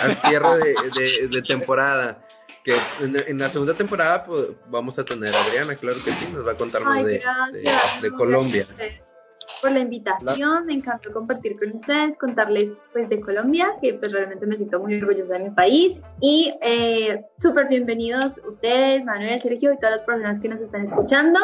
[0.00, 2.26] al cierre de, de temporada
[2.66, 6.44] que en, la segunda temporada pues, vamos a tener a Adriana, claro que sí, nos
[6.44, 7.22] va a contar más de,
[8.02, 8.66] de, Colombia.
[9.68, 14.56] La invitación, me encantó compartir con ustedes, contarles pues de Colombia, que pues realmente me
[14.56, 19.96] siento muy orgullosa de mi país y eh, súper bienvenidos ustedes, Manuel, Sergio y todas
[19.96, 21.40] las personas que nos están escuchando.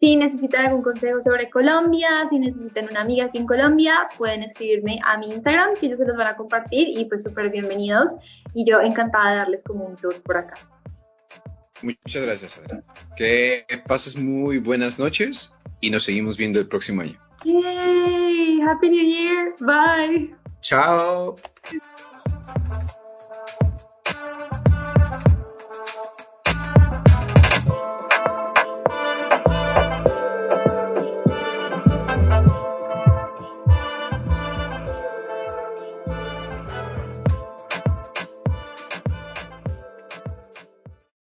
[0.00, 4.98] Si necesitan algún consejo sobre Colombia, si necesitan una amiga aquí en Colombia, pueden escribirme
[5.04, 8.12] a mi Instagram, que ellos se los van a compartir y pues súper bienvenidos.
[8.52, 10.54] Y yo encantada de darles como un tour por acá.
[11.82, 12.82] Muchas gracias, Adriana.
[13.16, 17.23] Que pases muy buenas noches y nos seguimos viendo el próximo año.
[17.44, 18.58] Yay!
[18.60, 19.54] Happy New Year.
[19.60, 20.30] Bye.
[20.62, 21.36] Chao.